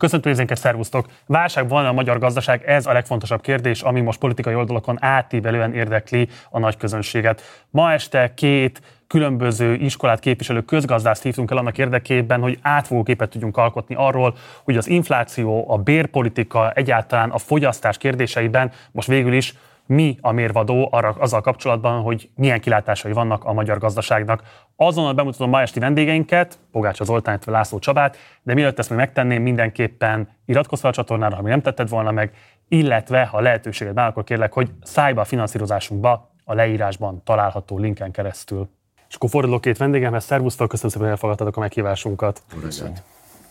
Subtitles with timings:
[0.00, 1.06] Köszöntő nézőinket, szervusztok!
[1.26, 6.28] Válság van a magyar gazdaság, ez a legfontosabb kérdés, ami most politikai oldalakon átívelően érdekli
[6.50, 7.42] a nagy közönséget.
[7.70, 13.56] Ma este két különböző iskolát képviselő közgazdászt hívtunk el annak érdekében, hogy átfogó képet tudjunk
[13.56, 19.54] alkotni arról, hogy az infláció, a bérpolitika, egyáltalán a fogyasztás kérdéseiben most végül is
[19.90, 24.42] mi a mérvadó arra, azzal kapcsolatban, hogy milyen kilátásai vannak a magyar gazdaságnak.
[24.76, 29.42] Azonnal bemutatom ma esti vendégeinket, Pogács Zoltán, illetve László Csabát, de mielőtt ezt még megtenném,
[29.42, 32.32] mindenképpen iratkozz fel a csatornára, ha még nem tetted volna meg,
[32.68, 38.10] illetve ha lehetőséged van, akkor kérlek, hogy szállj be a finanszírozásunkba a leírásban található linken
[38.10, 38.68] keresztül.
[39.08, 42.42] És akkor fordulok két vendégemhez, szervusztok, köszönöm szépen, hogy elfogadtatok a meghívásunkat.
[42.60, 42.92] Köszönöm.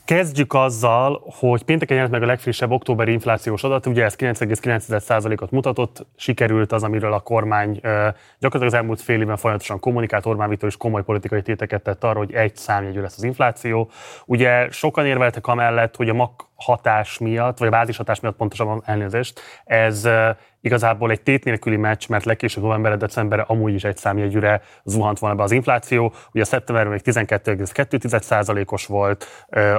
[0.09, 6.05] Kezdjük azzal, hogy pénteken jelent meg a legfrissebb októberi inflációs adat, ugye ez 9,9%-ot mutatott,
[6.16, 7.80] sikerült az, amiről a kormány
[8.40, 12.18] gyakorlatilag az elmúlt fél évben folyamatosan kommunikált, Orbán Viktor is komoly politikai téteket tett arra,
[12.18, 13.90] hogy egy számjegyű lesz az infláció.
[14.26, 18.81] Ugye sokan érveltek amellett, hogy a MAK hatás miatt, vagy a bázis hatás miatt pontosabban
[18.86, 20.08] elnézést, ez
[20.62, 25.35] igazából egy tét nélküli meccs, mert legkésőbb novemberre, decemberre amúgy is egy számjegyűre zuhant volna
[25.35, 26.13] be az infláció.
[26.32, 29.26] Ugye a szeptemberben még 12,2%-os volt,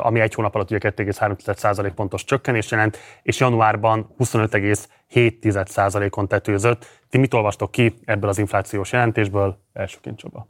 [0.03, 6.87] ami egy hónap alatt ugye 2,3% pontos csökkenés jelent, és januárban 25,7%-on tetőzött.
[7.11, 9.59] Ti mit olvastok ki ebből az inflációs jelentésből?
[9.73, 10.47] Elsőként Csaba.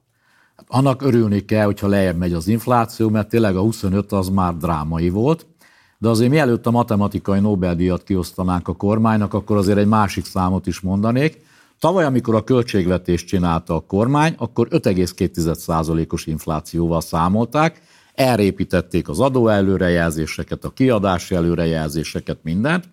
[0.56, 4.56] Hát annak örülni kell, hogyha lejjebb megy az infláció, mert tényleg a 25 az már
[4.56, 5.46] drámai volt,
[6.00, 10.80] de azért mielőtt a matematikai Nobel-díjat kiosztanánk a kormánynak, akkor azért egy másik számot is
[10.80, 11.42] mondanék.
[11.78, 17.82] Tavaly, amikor a költségvetést csinálta a kormány, akkor 5,2%-os inflációval számolták,
[18.14, 22.88] elrépítették az adó előrejelzéseket, a kiadási előrejelzéseket, mindent.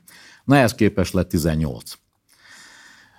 [0.45, 1.93] Na, ehhez képest lett 18.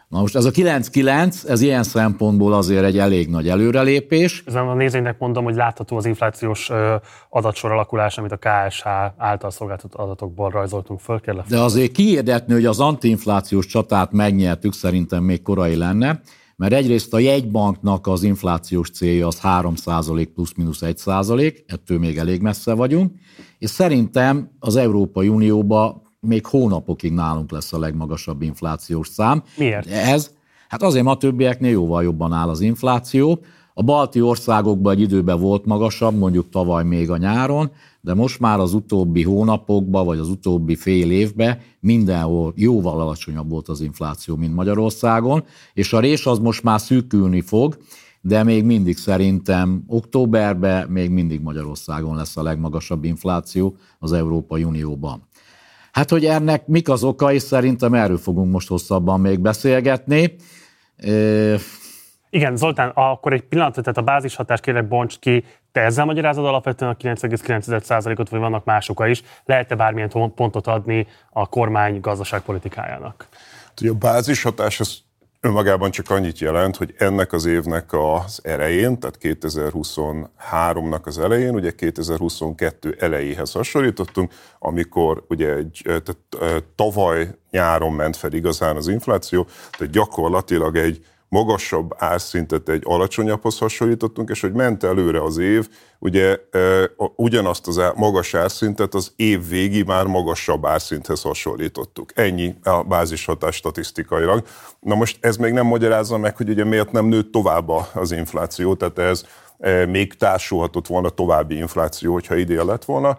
[0.09, 4.43] Na most ez a 9-9, ez ilyen szempontból azért egy elég nagy előrelépés.
[4.47, 6.71] Ezen a nézőinek mondom, hogy látható az inflációs
[7.29, 8.87] adatsor alakulás, amit a KSH
[9.17, 11.21] által szolgáltatott adatokból rajzoltunk föl.
[11.21, 11.47] Kérlek.
[11.47, 16.21] De azért kiérdetni, hogy az antiinflációs csatát megnyertük, szerintem még korai lenne,
[16.57, 22.75] mert egyrészt a jegybanknak az inflációs célja az 3% plusz-minusz 1% ettől még elég messze
[22.75, 23.13] vagyunk,
[23.59, 29.43] és szerintem az Európai Unióba még hónapokig nálunk lesz a legmagasabb inflációs szám.
[29.57, 29.87] Miért?
[29.87, 30.31] Ez,
[30.69, 33.41] hát azért ma a többieknél jóval jobban áll az infláció.
[33.75, 37.71] A balti országokban egy időben volt magasabb, mondjuk tavaly még a nyáron,
[38.01, 43.69] de most már az utóbbi hónapokban, vagy az utóbbi fél évben mindenhol jóval alacsonyabb volt
[43.69, 47.79] az infláció, mint Magyarországon, és a rés az most már szűkülni fog,
[48.21, 55.28] de még mindig szerintem októberben még mindig Magyarországon lesz a legmagasabb infláció az Európai Unióban.
[55.99, 60.37] Hát, hogy ennek mik az okai, szerintem erről fogunk most hosszabban még beszélgetni.
[62.31, 66.91] Igen, Zoltán, akkor egy pillanat, tehát a bázishatás kérlek bonts ki, te ezzel magyarázod alapvetően
[66.91, 69.23] a 9,9%-ot, vagy vannak mások is?
[69.45, 73.29] Lehet-e bármilyen pontot adni a kormány gazdaságpolitikájának?
[73.81, 74.99] Ugye a bázishatás az
[75.41, 81.71] önmagában csak annyit jelent, hogy ennek az évnek az elején, tehát 2023-nak az elején, ugye
[81.71, 86.17] 2022 elejéhez hasonlítottunk, amikor ugye egy, tehát
[86.75, 89.47] tavaly nyáron ment fel igazán az infláció,
[89.79, 95.69] tehát gyakorlatilag egy magasabb árszintet egy alacsonyabbhoz hasonlítottunk, és hogy ment előre az év,
[95.99, 96.37] ugye
[97.17, 102.11] ugyanazt az magas árszintet az év végi már magasabb árszinthez hasonlítottuk.
[102.15, 104.43] Ennyi a bázishatás statisztikailag.
[104.81, 108.75] Na most ez még nem magyarázza meg, hogy ugye miért nem nőtt tovább az infláció,
[108.75, 109.25] tehát ez
[109.89, 113.17] még társulhatott volna további infláció, hogyha idén lett volna.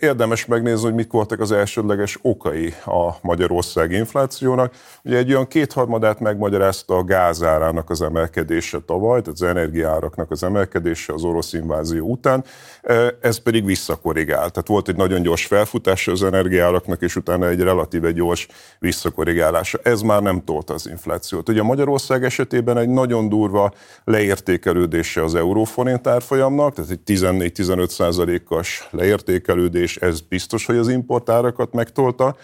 [0.00, 4.74] Érdemes megnézni, hogy mik voltak az elsődleges okai a Magyarország inflációnak.
[5.04, 11.12] Ugye egy olyan kétharmadát megmagyarázta a gázárának az emelkedése tavaly, tehát az energiáraknak az emelkedése
[11.12, 12.44] az orosz invázió után,
[13.20, 14.52] ez pedig visszakorrigált.
[14.52, 18.46] Tehát volt egy nagyon gyors felfutása az energiáraknak, és utána egy relatíve gyors
[18.78, 19.78] visszakorrigálása.
[19.82, 21.48] Ez már nem tolta az inflációt.
[21.48, 23.72] Ugye Magyarország esetében egy nagyon durva
[24.04, 31.72] leértékelődése az euró forint árfolyamnak, tehát egy 14-15 százalékos leértékelődés, ez biztos, hogy az importárakat
[31.72, 32.36] megtolta.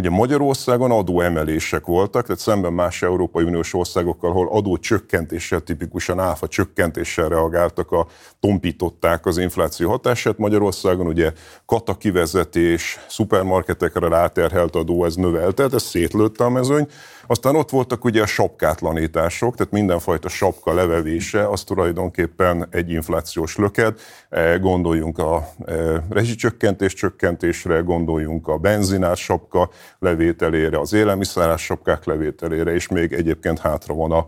[0.00, 6.48] Ugye Magyarországon adóemelések voltak, tehát szemben más Európai Uniós országokkal, ahol adó csökkentéssel, tipikusan áfa
[6.48, 8.06] csökkentéssel reagáltak, a
[8.40, 10.38] tompították az infláció hatását.
[10.38, 11.32] Magyarországon ugye
[11.70, 16.86] kata kivezetés, szupermarketekre ráterhelt adó, ez növelte, ez szétlőtte a mezőny.
[17.26, 24.00] Aztán ott voltak ugye a sapkátlanítások, tehát mindenfajta sapka levevése, az tulajdonképpen egy inflációs löket.
[24.28, 25.74] E, gondoljunk a e,
[26.08, 33.94] rezsicsökkentés csökkentésre, gondoljunk a benzinás sapka levételére, az élelmiszerás sapkák levételére, és még egyébként hátra
[33.94, 34.26] van a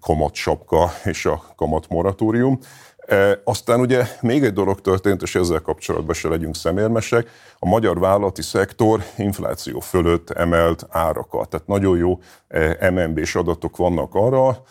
[0.00, 2.58] kamat sapka és a kamat moratórium.
[3.06, 7.98] E, aztán ugye még egy dolog történt, és ezzel kapcsolatban se legyünk szemérmesek, a magyar
[7.98, 11.48] vállalati szektor infláció fölött emelt árakat.
[11.48, 12.18] Tehát nagyon jó
[12.90, 14.62] MNB-s adatok vannak arra,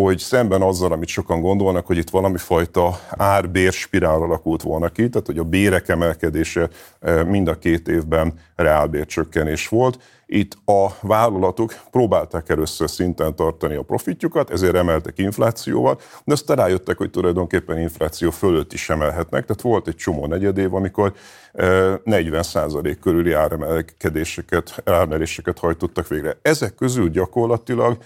[0.00, 5.08] hogy szemben azzal, amit sokan gondolnak, hogy itt valami fajta ár-bér spirál alakult volna ki,
[5.08, 6.68] tehát hogy a bérek emelkedése
[7.00, 9.98] e, mind a két évben reálbércsökkenés volt.
[10.26, 16.96] Itt a vállalatok próbálták először szinten tartani a profitjukat, ezért emeltek inflációval, de aztán rájöttek,
[16.96, 21.12] hogy tulajdonképpen infláció fölött is emelhetnek, tehát volt egy csomó negyedév, amikor
[21.52, 26.38] 40% e, körüli áremelkedéseket, áremeléseket hajtottak végre.
[26.42, 27.96] Ezek közül gyakorlatilag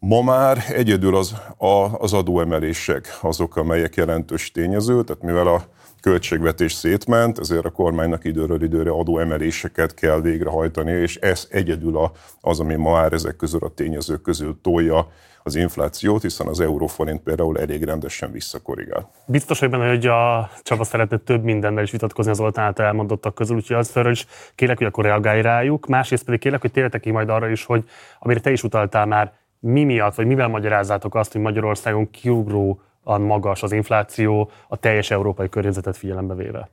[0.00, 5.62] Ma már egyedül az, a, az adóemelések azok, amelyek jelentős tényező, tehát mivel a
[6.00, 12.60] költségvetés szétment, ezért a kormánynak időről időre adóemeléseket kell végrehajtani, és ez egyedül a, az,
[12.60, 15.08] ami ma már ezek közül a tényezők közül tolja
[15.42, 19.10] az inflációt, hiszen az euróforint például elég rendesen visszakorrigál.
[19.26, 23.34] Biztos, hogy benne, hogy a Csaba szeretne több mindennel is vitatkozni az Zoltán által elmondottak
[23.34, 25.86] közül, úgyhogy az felől is kérlek, hogy akkor reagálj rájuk.
[25.86, 27.84] Másrészt pedig kérlek, hogy térjetek ki majd arra is, hogy
[28.18, 33.62] amire te is utaltál már, mi miatt, vagy mivel magyarázzátok azt, hogy Magyarországon kiugróan magas
[33.62, 36.70] az infláció a teljes európai környezetet figyelembe véve?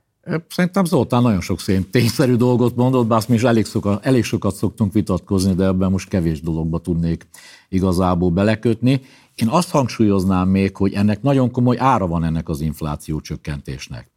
[0.48, 4.54] Szerintem Zoltán nagyon sok szén tényszerű dolgot mondott, bár mi is elég sokat, elég sokat
[4.54, 7.26] szoktunk vitatkozni, de ebben most kevés dologba tudnék
[7.68, 9.00] igazából belekötni.
[9.34, 14.10] Én azt hangsúlyoznám még, hogy ennek nagyon komoly ára van ennek az infláció csökkentésnek.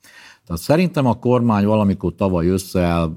[0.45, 3.09] Tehát szerintem a kormány valamikor tavaly össze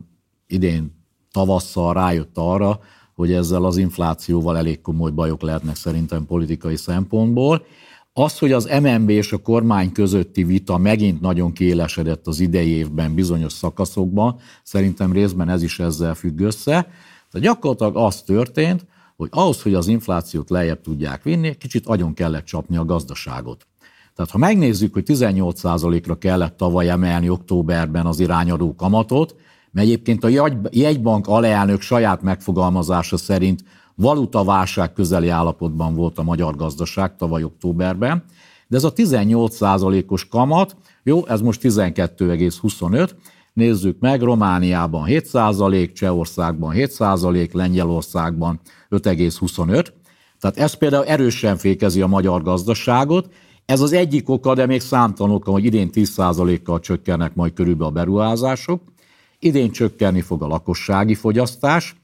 [0.46, 2.80] idén tavasszal rájött arra,
[3.14, 7.64] hogy ezzel az inflációval elég komoly bajok lehetnek szerintem politikai szempontból.
[8.12, 13.14] Az, hogy az MNB és a kormány közötti vita megint nagyon kiélesedett az idei évben
[13.14, 16.88] bizonyos szakaszokban, szerintem részben ez is ezzel függ össze.
[17.32, 18.86] De gyakorlatilag az történt,
[19.16, 23.66] hogy ahhoz, hogy az inflációt lejjebb tudják vinni, kicsit agyon kellett csapni a gazdaságot.
[24.14, 29.36] Tehát ha megnézzük, hogy 18%-ra kellett tavaly emelni októberben az irányadó kamatot,
[29.72, 30.28] mert egyébként a
[30.70, 33.64] jegybank alelnök saját megfogalmazása szerint
[33.94, 38.24] valutaválság közeli állapotban volt a magyar gazdaság tavaly októberben,
[38.68, 43.10] de ez a 18%-os kamat, jó, ez most 12,25,
[43.52, 48.60] nézzük meg, Romániában 7%, Csehországban 7%, Lengyelországban
[48.90, 49.86] 5,25,
[50.40, 53.32] tehát ez például erősen fékezi a magyar gazdaságot,
[53.64, 57.90] ez az egyik oka, de még számtalan oka, hogy idén 10%-kal csökkennek majd körülbelül a
[57.90, 58.82] beruházások.
[59.44, 61.96] Idén csökkenni fog a lakossági fogyasztás.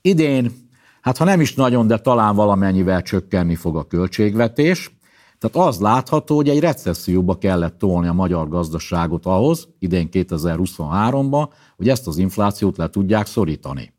[0.00, 0.52] Idén,
[1.00, 4.90] hát ha nem is nagyon, de talán valamennyivel csökkenni fog a költségvetés.
[5.38, 11.88] Tehát az látható, hogy egy recesszióba kellett tolni a magyar gazdaságot ahhoz, idén 2023-ban, hogy
[11.88, 13.92] ezt az inflációt le tudják szorítani.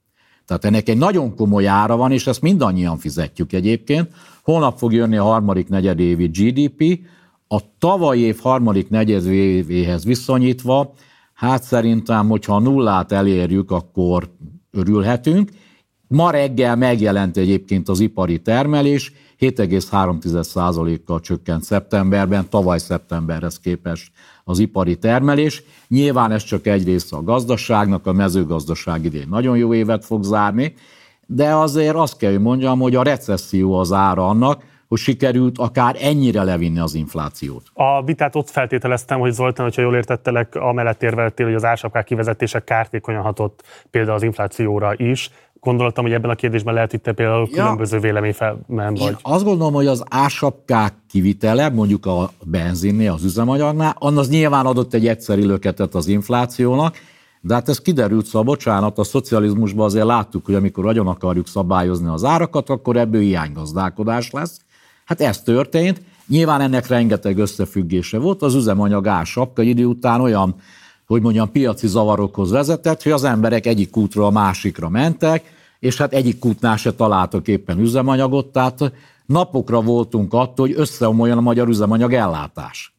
[0.45, 4.13] Tehát ennek egy nagyon komoly ára van, és ezt mindannyian fizetjük egyébként.
[4.43, 6.99] Holnap fog jönni a harmadik negyedévi GDP,
[7.47, 10.93] a tavalyi év harmadik negyedévéhez viszonyítva
[11.35, 14.29] Hát szerintem, hogyha a nullát elérjük, akkor
[14.71, 15.49] örülhetünk.
[16.07, 24.11] Ma reggel megjelent egyébként az ipari termelés, 7,3%-kal csökkent szeptemberben, tavaly szeptemberhez képest
[24.43, 25.63] az ipari termelés.
[25.87, 30.73] Nyilván ez csak egy része a gazdaságnak, a mezőgazdaság idén nagyon jó évet fog zárni,
[31.27, 35.95] de azért azt kell, hogy mondjam, hogy a recesszió az ára annak, hogy sikerült akár
[35.99, 37.63] ennyire levinni az inflációt.
[37.73, 42.59] A vitát ott feltételeztem, hogy Zoltán, hogyha jól értettelek, amellett érveltél, hogy az ársapkák kivezetése
[42.59, 45.29] kártékonyan hatott például az inflációra is.
[45.59, 47.61] Gondoltam, hogy ebben a kérdésben lehet itt például ja.
[47.61, 49.01] különböző véleményfelmen vagy.
[49.01, 54.93] Én azt gondolom, hogy az ársapkák kivitele, mondjuk a benzinnél, az üzemanyagnál, annak nyilván adott
[54.93, 56.95] egy egyszeri löketet az inflációnak,
[57.41, 62.07] de hát ez kiderült, szóval bocsánat, a szocializmusban azért láttuk, hogy amikor nagyon akarjuk szabályozni
[62.07, 64.59] az árakat, akkor ebből hiánygazdálkodás lesz,
[65.05, 66.01] Hát ez történt.
[66.27, 68.41] Nyilván ennek rengeteg összefüggése volt.
[68.41, 70.55] Az üzemanyag ársapka idő után olyan,
[71.05, 76.13] hogy mondjam, piaci zavarokhoz vezetett, hogy az emberek egyik útra a másikra mentek, és hát
[76.13, 78.91] egyik útnál se találtak éppen üzemanyagot, tehát
[79.25, 82.93] napokra voltunk attól, hogy összeomoljon a magyar üzemanyag ellátás.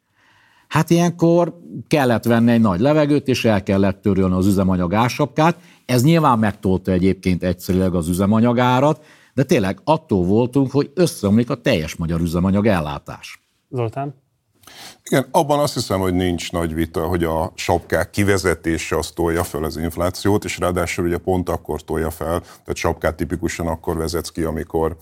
[0.67, 5.57] Hát ilyenkor kellett venni egy nagy levegőt, és el kellett törölni az üzemanyag ársapkát.
[5.85, 9.01] Ez nyilván megtolta egyébként egyszerűleg az üzemanyagárat,
[9.37, 13.41] de tényleg attól voltunk, hogy összeomlik a teljes magyar üzemanyag ellátás.
[13.69, 14.15] Zoltán?
[15.03, 19.63] Igen, abban azt hiszem, hogy nincs nagy vita, hogy a sapkák kivezetése az tolja fel
[19.63, 24.43] az inflációt, és ráadásul ugye pont akkor tolja fel, tehát sapkát tipikusan akkor vezetsz ki,
[24.43, 24.97] amikor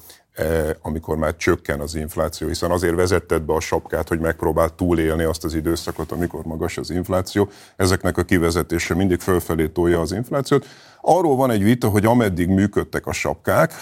[0.81, 5.43] amikor már csökken az infláció, hiszen azért vezetted be a sapkát, hogy megpróbál túlélni azt
[5.43, 7.49] az időszakot, amikor magas az infláció.
[7.75, 10.65] Ezeknek a kivezetése mindig fölfelé tolja az inflációt.
[11.07, 13.73] Arról van egy vita, hogy ameddig működtek a sapkák,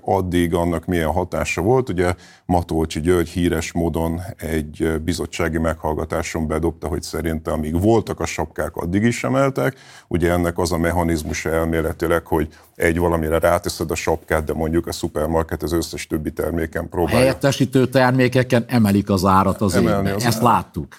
[0.00, 1.88] addig annak milyen hatása volt.
[1.88, 2.14] Ugye
[2.44, 9.02] Matolcsi György híres módon egy bizottsági meghallgatáson bedobta, hogy szerinte amíg voltak a sapkák, addig
[9.02, 9.76] is emeltek.
[10.08, 14.92] Ugye ennek az a mechanizmus elméletileg, hogy egy valamire ráteszed a sapkát, de mondjuk a
[14.92, 17.18] szupermarket az összes többi terméken próbálja.
[17.18, 20.06] Helyettesítő termékeken emelik az árat az évben.
[20.06, 20.42] Ezt árat.
[20.42, 20.96] láttuk.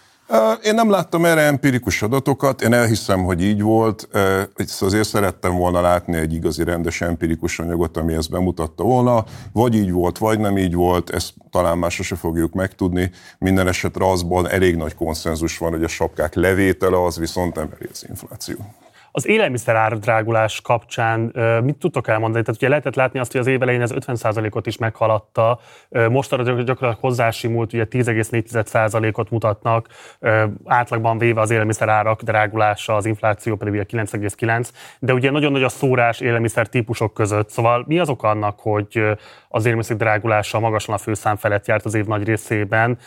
[0.63, 4.09] Én nem láttam erre empirikus adatokat, én elhiszem, hogy így volt.
[4.79, 9.23] Azért szerettem volna látni egy igazi rendes empirikus anyagot, ami ezt bemutatta volna.
[9.53, 13.11] Vagy így volt, vagy nem így volt, ezt talán már sose fogjuk megtudni.
[13.37, 18.05] Minden esetre azban elég nagy konszenzus van, hogy a sapkák levétele az viszont emeli az
[18.09, 18.55] infláció.
[19.11, 21.19] Az élelmiszer árdrágulás kapcsán
[21.63, 22.43] mit tudtok elmondani?
[22.43, 26.97] Tehát ugye lehetett látni azt, hogy az év elején ez 50%-ot is meghaladta, mostanra gyakorlatilag
[26.99, 29.87] hozzásimult, ugye 10,4%-ot mutatnak,
[30.65, 35.63] átlagban véve az élelmiszer árak drágulása, az infláció pedig ugye 9,9, de ugye nagyon nagy
[35.63, 37.49] a szórás élelmiszer típusok között.
[37.49, 39.03] Szóval mi az oka annak, hogy
[39.47, 42.97] az élelmiszer drágulása magasan a főszám felett járt az év nagy részében,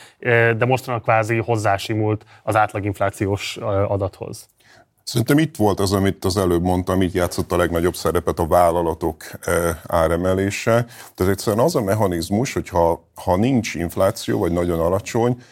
[0.57, 3.57] de mostanra kvázi hozzásimult az átlaginflációs
[3.87, 4.51] adathoz?
[5.05, 9.25] Szerintem itt volt az, amit az előbb mondtam, itt játszott a legnagyobb szerepet a vállalatok
[9.41, 10.87] eh, áremelése.
[11.15, 15.43] Tehát egyszerűen az a mechanizmus, hogy ha, ha nincs infláció, vagy nagyon alacsony,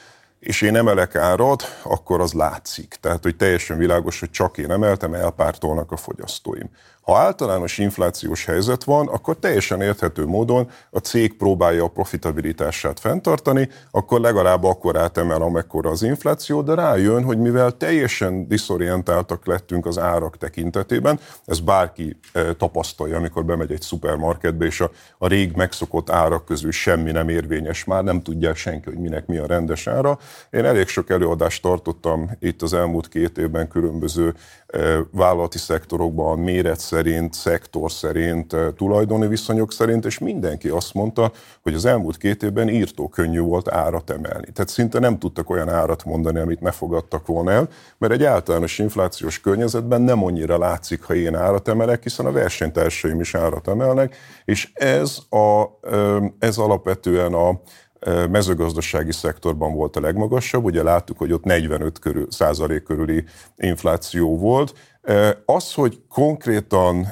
[0.40, 2.96] és én emelek árat, akkor az látszik.
[3.00, 6.70] Tehát, hogy teljesen világos, hogy csak én emeltem, elpártolnak a fogyasztóim.
[7.00, 13.68] Ha általános inflációs helyzet van, akkor teljesen érthető módon a cég próbálja a profitabilitását fenntartani,
[13.90, 19.98] akkor legalább akkor átemel, amekkora az infláció, de rájön, hogy mivel teljesen diszorientáltak lettünk az
[19.98, 26.10] árak tekintetében, ez bárki e, tapasztalja, amikor bemegy egy szupermarketbe, és a, a rég megszokott
[26.10, 30.18] árak közül semmi nem érvényes már, nem tudja senki, hogy minek mi a rendes ára.
[30.50, 34.34] Én elég sok előadást tartottam itt az elmúlt két évben különböző
[34.66, 34.78] e,
[35.12, 41.32] vállalati szektorokban, méret szerint, szektor szerint, eh, tulajdoni viszonyok szerint, és mindenki azt mondta,
[41.62, 44.52] hogy az elmúlt két évben írtó könnyű volt árat emelni.
[44.52, 47.68] Tehát szinte nem tudtak olyan árat mondani, amit ne fogadtak volna el,
[47.98, 53.20] mert egy általános inflációs környezetben nem annyira látszik, ha én árat emelek, hiszen a versenytársaim
[53.20, 55.64] is árat emelnek, és ez, a,
[56.38, 57.60] ez alapvetően a,
[58.30, 63.24] mezőgazdasági szektorban volt a legmagasabb, ugye láttuk, hogy ott 45 körül, százalék körüli
[63.56, 64.74] infláció volt.
[65.44, 67.06] Az, hogy konkrétan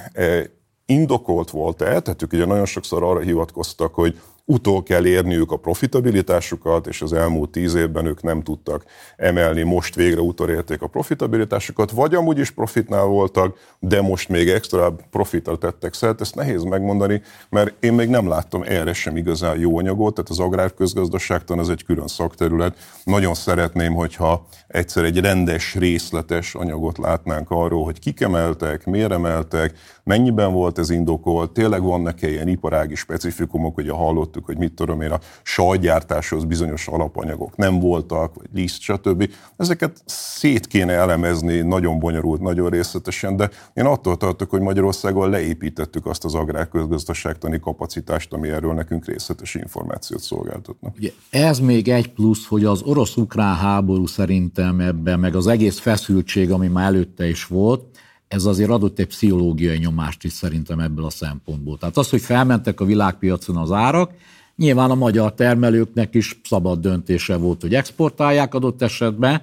[0.87, 6.87] indokolt volt-e, tehát ők ugye nagyon sokszor arra hivatkoztak, hogy utol kell érniük a profitabilitásukat,
[6.87, 8.85] és az elmúlt tíz évben ők nem tudtak
[9.17, 14.95] emelni, most végre utolérték a profitabilitásukat, vagy amúgy is profitnál voltak, de most még extra
[15.11, 19.78] profitra tettek szert, ezt nehéz megmondani, mert én még nem láttam erre sem igazán jó
[19.78, 22.76] anyagot, tehát az agrárközgazdaságtan ez egy külön szakterület.
[23.05, 29.75] Nagyon szeretném, hogyha egyszer egy rendes, részletes anyagot látnánk arról, hogy kik emeltek, miért emeltek,
[30.09, 35.11] mennyiben volt ez indokolt, tényleg vannak-e ilyen iparági specifikumok, hallott hallottuk, hogy mit tudom én,
[35.11, 39.31] a sajtgyártáshoz bizonyos alapanyagok nem voltak, vagy liszt, stb.
[39.57, 46.07] Ezeket szét kéne elemezni nagyon bonyolult, nagyon részletesen, de én attól tartok, hogy Magyarországon leépítettük
[46.07, 50.95] azt az agrárközgazdaságtani kapacitást, ami erről nekünk részletes információt szolgáltatnak.
[50.97, 56.50] Ugye ez még egy plusz, hogy az orosz-ukrán háború szerintem ebben, meg az egész feszültség,
[56.50, 61.11] ami már előtte is volt, ez azért adott egy pszichológiai nyomást is szerintem ebből a
[61.11, 61.78] szempontból.
[61.78, 64.11] Tehát az, hogy felmentek a világpiacon az árak,
[64.56, 69.42] nyilván a magyar termelőknek is szabad döntése volt, hogy exportálják adott esetben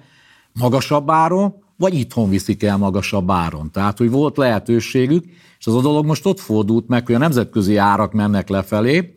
[0.53, 3.71] magasabb áron, vagy itthon viszik el magasabb áron.
[3.71, 5.25] Tehát, hogy volt lehetőségük,
[5.59, 9.13] és az a dolog most ott fordult meg, hogy a nemzetközi árak mennek lefelé,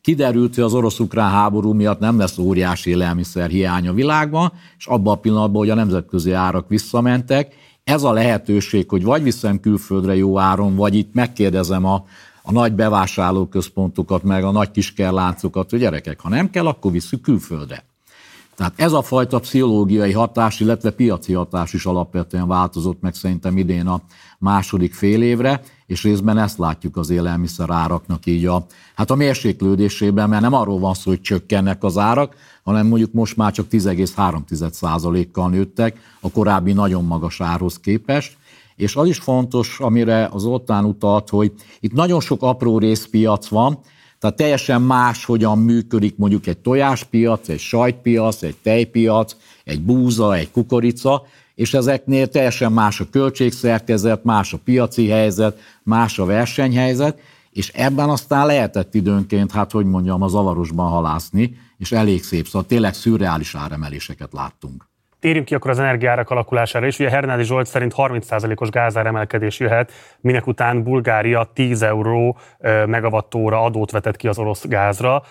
[0.00, 5.12] kiderült, hogy az orosz-ukrán háború miatt nem lesz óriási élelmiszer hiány a világban, és abban
[5.14, 10.38] a pillanatban, hogy a nemzetközi árak visszamentek, ez a lehetőség, hogy vagy viszem külföldre jó
[10.38, 12.04] áron, vagy itt megkérdezem a,
[12.42, 17.84] a nagy bevásárlóközpontokat, meg a nagy kiskerláncokat, hogy gyerekek, ha nem kell, akkor visszük külföldre.
[18.54, 23.86] Tehát ez a fajta pszichológiai hatás, illetve piaci hatás is alapvetően változott meg szerintem idén
[23.86, 24.00] a
[24.38, 25.62] második fél évre,
[25.92, 30.78] és részben ezt látjuk az élelmiszer áraknak így a, hát a mérséklődésében, mert nem arról
[30.78, 36.72] van szó, hogy csökkennek az árak, hanem mondjuk most már csak 10,3%-kal nőttek a korábbi
[36.72, 38.36] nagyon magas árhoz képest,
[38.76, 43.78] és az is fontos, amire az Ottán utalt, hogy itt nagyon sok apró részpiac van,
[44.18, 50.50] tehát teljesen más, hogyan működik mondjuk egy tojáspiac, egy sajtpiac, egy tejpiac, egy búza, egy
[50.50, 51.22] kukorica,
[51.54, 57.18] és ezeknél teljesen más a költségszerkezet, más a piaci helyzet, más a versenyhelyzet,
[57.50, 62.66] és ebben aztán lehetett időnként, hát hogy mondjam, az avarosban halászni, és elég szép, szóval
[62.66, 64.90] tényleg szürreális áremeléseket láttunk.
[65.22, 66.98] Térjünk ki akkor az energiárak alakulására is.
[66.98, 72.38] Ugye Hernádi Zsolt szerint 30%-os gázár emelkedés jöhet, minek után Bulgária 10 euró
[72.86, 75.22] megawattóra adót vetett ki az orosz gázra.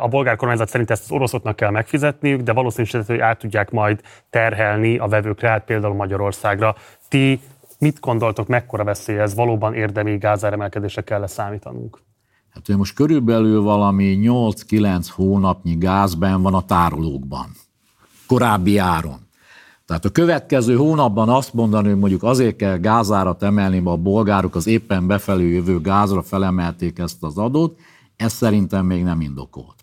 [0.00, 4.00] A bolgár kormányzat szerint ezt az oroszoknak kell megfizetniük, de valószínűleg, hogy át tudják majd
[4.30, 6.74] terhelni a vevőkre, hát például Magyarországra.
[7.08, 7.40] Ti
[7.78, 9.34] mit gondoltok, mekkora veszély ez?
[9.34, 12.02] Valóban érdemi gázáremelkedésre kell számítanunk?
[12.50, 17.46] Hát ugye most körülbelül valami 8-9 hónapnyi gázben van a tárolókban.
[18.26, 19.28] Korábbi áron.
[19.90, 24.54] Tehát a következő hónapban azt mondani, hogy mondjuk azért kell gázárat emelni, mert a bolgárok
[24.54, 27.78] az éppen befelé jövő gázra felemelték ezt az adót,
[28.16, 29.74] ez szerintem még nem indokolt.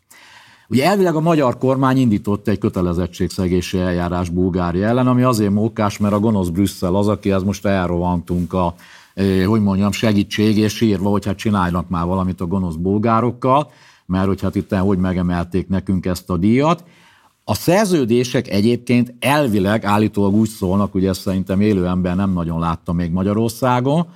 [0.69, 6.13] Ugye elvileg a magyar kormány indított egy kötelezettségszegési eljárás Bulgária ellen, ami azért mókás, mert
[6.13, 8.75] a gonosz Brüsszel az, akihez most elrovantunk a,
[9.13, 13.71] eh, hogy mondjam, segítség, és írva, hogy hát csináljanak már valamit a gonosz bulgárokkal,
[14.05, 16.83] mert hogy hát itt hogy megemelték nekünk ezt a díjat.
[17.49, 22.93] A szerződések egyébként elvileg állítólag úgy szólnak, ugye ezt szerintem élő ember nem nagyon látta
[22.93, 24.07] még Magyarországon,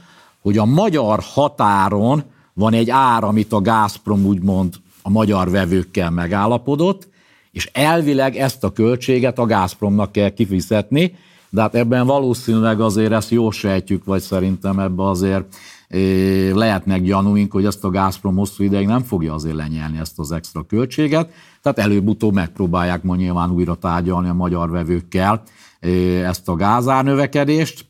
[0.41, 2.23] hogy a magyar határon
[2.53, 7.07] van egy ár, amit a Gazprom úgymond a magyar vevőkkel megállapodott,
[7.51, 11.15] és elvileg ezt a költséget a Gazpromnak kell kifizetni,
[11.49, 15.55] de hát ebben valószínűleg azért ezt jól sejtjük, vagy szerintem ebben azért
[16.53, 20.63] lehetnek gyanúink, hogy ezt a Gazprom hosszú ideig nem fogja azért lenyelni ezt az extra
[20.63, 25.41] költséget, tehát előbb-utóbb megpróbálják ma nyilván újra tárgyalni a magyar vevőkkel
[26.23, 27.85] ezt a gázárnövekedést.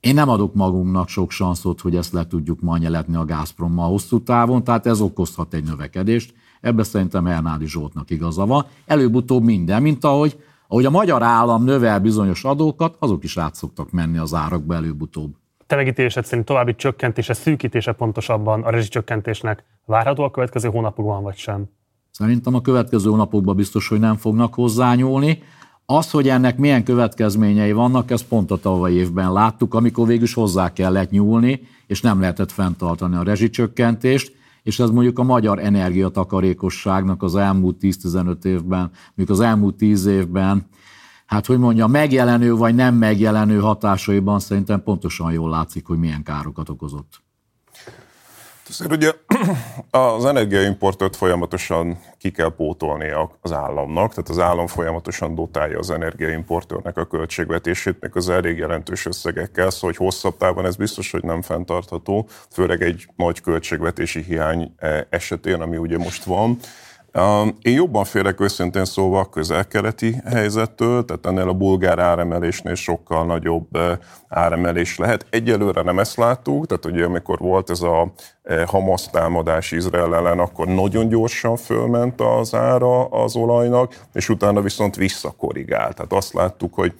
[0.00, 4.22] Én nem adok magunknak sok sanszot, hogy ezt le tudjuk ma nyeletni a Gazprommal hosszú
[4.22, 6.34] távon, tehát ez okozhat egy növekedést.
[6.60, 8.66] Ebben szerintem Hernádi Zsoltnak igaza van.
[8.86, 10.38] Előbb-utóbb minden, mint ahogy,
[10.68, 15.34] ahogy a magyar állam növel bizonyos adókat, azok is át szoktak menni az árakba előbb-utóbb.
[15.72, 21.64] Te megítélésed szerint további csökkentése, szűkítése pontosabban a rezsicsökkentésnek várható a következő hónapokban, vagy sem?
[22.10, 25.42] Szerintem a következő hónapokban biztos, hogy nem fognak hozzányúlni.
[25.86, 30.34] Az, hogy ennek milyen következményei vannak, ezt pont a tavalyi évben láttuk, amikor végül is
[30.34, 37.22] hozzá kellett nyúlni, és nem lehetett fenntartani a rezsicsökkentést, és ez mondjuk a magyar energiatakarékosságnak
[37.22, 40.66] az elmúlt 10-15 évben, mondjuk az elmúlt 10 évben,
[41.26, 46.68] hát hogy mondja, megjelenő vagy nem megjelenő hatásaiban szerintem pontosan jól látszik, hogy milyen károkat
[46.68, 47.22] okozott.
[48.68, 49.12] Azért ugye
[50.00, 56.96] az energiaimportot folyamatosan ki kell pótolni az államnak, tehát az állam folyamatosan dotálja az energiaimportőrnek
[56.96, 61.42] a költségvetését, meg az elég jelentős összegekkel, szóval hogy hosszabb távon ez biztos, hogy nem
[61.42, 66.58] fenntartható, főleg egy nagy költségvetési hiány eh, esetén, ami ugye most van.
[67.62, 73.78] Én jobban félek őszintén szóval a közel-keleti helyzettől, tehát ennél a bulgár áremelésnél sokkal nagyobb
[74.28, 75.26] áremelés lehet.
[75.30, 78.12] Egyelőre nem ezt láttuk, tehát ugye amikor volt ez a
[78.66, 84.96] Hamas támadás Izrael ellen, akkor nagyon gyorsan fölment az ára az olajnak, és utána viszont
[84.96, 85.94] visszakorrigált.
[85.94, 86.94] Tehát azt láttuk, hogy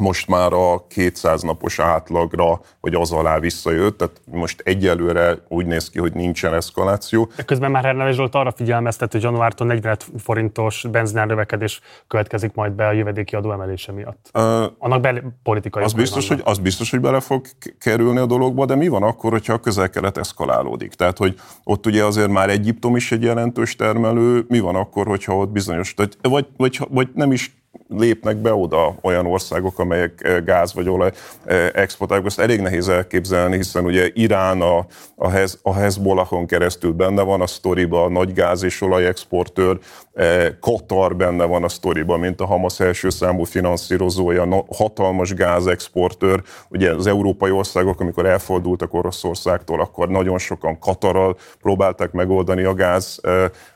[0.00, 5.90] most már a 200 napos átlagra, vagy az alá visszajött, tehát most egyelőre úgy néz
[5.90, 7.30] ki, hogy nincsen eszkaláció.
[7.36, 12.72] De közben már Hernádi Zsolt arra figyelmeztet, hogy januártól 40 forintos benzinár növekedés következik majd
[12.72, 14.30] be a jövedéki adó emelése miatt.
[14.34, 14.42] Uh,
[14.78, 17.46] Annak bel- politikai az biztos, hogy, az biztos, hogy bele fog
[17.78, 20.94] kerülni a dologba, de mi van akkor, hogyha a közel-kelet eszkalálódik?
[20.94, 21.34] Tehát, hogy
[21.64, 25.94] ott ugye azért már Egyiptom is egy jelentős termelő, mi van akkor, hogyha ott bizonyos,
[26.22, 27.58] vagy, vagy, vagy nem is
[27.88, 31.10] lépnek be oda olyan országok, amelyek eh, gáz vagy olaj
[31.44, 32.26] eh, exportálják.
[32.26, 37.40] Ezt elég nehéz elképzelni, hiszen ugye Irán a, a, Hez, a Hezbollahon keresztül benne van
[37.40, 39.78] a sztoriba, a nagy gáz és olaj exportőr,
[40.12, 46.42] eh, Katar benne van a sztoriba, mint a Hamas első számú finanszírozója, hatalmas gázexportőr.
[46.68, 53.20] Ugye az európai országok, amikor elfordultak Oroszországtól, akkor nagyon sokan Katarral próbálták megoldani a gáz,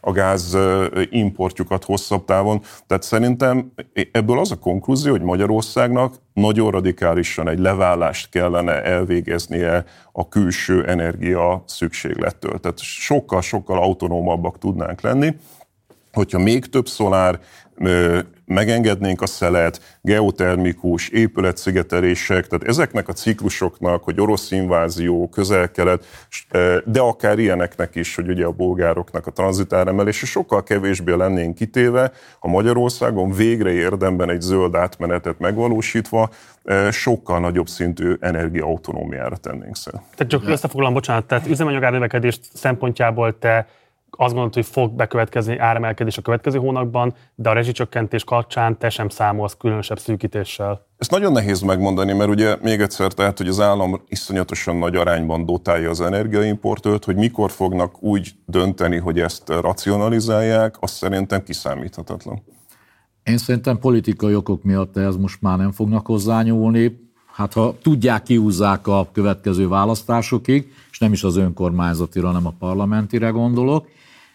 [0.01, 0.57] a gáz
[1.11, 2.63] importjukat hosszabb távon.
[2.87, 3.73] Tehát szerintem
[4.13, 11.65] ebből az a konklúzió, hogy Magyarországnak nagyon radikálisan egy leválást kellene elvégeznie a külső energia
[11.67, 12.59] szükséglettől.
[12.61, 15.37] Tehát sokkal-sokkal autonómabbak tudnánk lenni,
[16.13, 17.41] hogyha még több szolár
[18.45, 26.05] megengednénk a szelet, geotermikus, épületszigetelések, tehát ezeknek a ciklusoknak, hogy orosz invázió, közel-kelet,
[26.85, 32.49] de akár ilyeneknek is, hogy ugye a bolgároknak a tranzitáremelése sokkal kevésbé lennénk kitéve, ha
[32.49, 36.31] Magyarországon végre érdemben egy zöld átmenetet megvalósítva,
[36.91, 39.97] sokkal nagyobb szintű energiaautonómiára tennénk szert.
[40.15, 43.67] Tehát csak összefoglalom, bocsánat, tehát üzemanyagárnövekedés szempontjából te
[44.17, 49.09] azt gondolod, hogy fog bekövetkezni áremelkedés a következő hónapban, de a rezsicsökkentés kapcsán te sem
[49.09, 50.87] számolsz különösebb szűkítéssel.
[50.99, 55.47] Ezt nagyon nehéz megmondani, mert ugye még egyszer, tehát, hogy az állam iszonyatosan nagy arányban
[55.47, 62.43] dotálja az energiaimportőt, hogy mikor fognak úgy dönteni, hogy ezt racionalizálják, azt szerintem kiszámíthatatlan.
[63.25, 67.03] Én szerintem politikai okok miatt ez most már nem fognak hozzányúlni.
[67.33, 73.29] Hát ha tudják, kiúzzák a következő választásokig, és nem is az önkormányzatira, hanem a parlamentire
[73.29, 73.89] gondolok,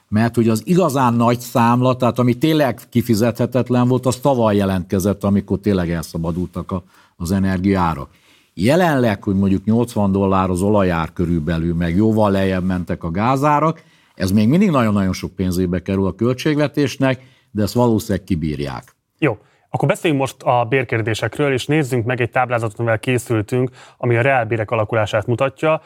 [0.10, 5.60] mert hogy az igazán nagy számla, tehát ami tényleg kifizethetetlen volt, az tavaly jelentkezett, amikor
[5.60, 6.84] tényleg elszabadultak a,
[7.16, 8.08] az energiára.
[8.54, 13.84] Jelenleg, hogy mondjuk 80 dollár az olajár körülbelül, meg jóval lejjebb mentek a gázárak,
[14.16, 18.96] ez még mindig nagyon-nagyon sok pénzébe kerül a költségvetésnek, de ezt valószínűleg kibírják.
[19.18, 19.38] Jó,
[19.70, 24.72] akkor beszéljünk most a bérkérdésekről, és nézzünk meg egy táblázatot, amivel készültünk, ami a reálbérek
[24.72, 25.82] alakulását mutatja.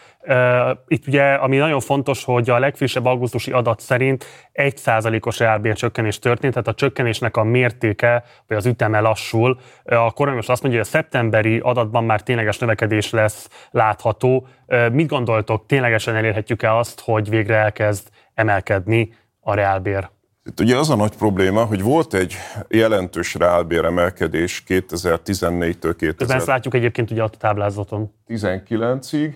[0.87, 6.53] Itt ugye, ami nagyon fontos, hogy a legfrissebb augusztusi adat szerint 1%-os reálbér csökkenés történt,
[6.53, 9.59] tehát a csökkenésnek a mértéke, vagy az üteme lassul.
[9.83, 14.47] A kormány most azt mondja, hogy a szeptemberi adatban már tényleges növekedés lesz látható.
[14.91, 20.09] Mit gondoltok, ténylegesen elérhetjük-e azt, hogy végre elkezd emelkedni a reálbér?
[20.45, 22.35] Itt ugye az a nagy probléma, hogy volt egy
[22.67, 26.35] jelentős reálbéremelkedés 2014-től 2000...
[26.35, 28.13] Ezt látjuk egyébként ugye a táblázaton.
[28.27, 29.33] 19-ig,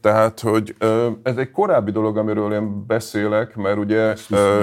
[0.00, 0.74] tehát, hogy
[1.22, 4.00] ez egy korábbi dolog, amiről én beszélek, mert ugye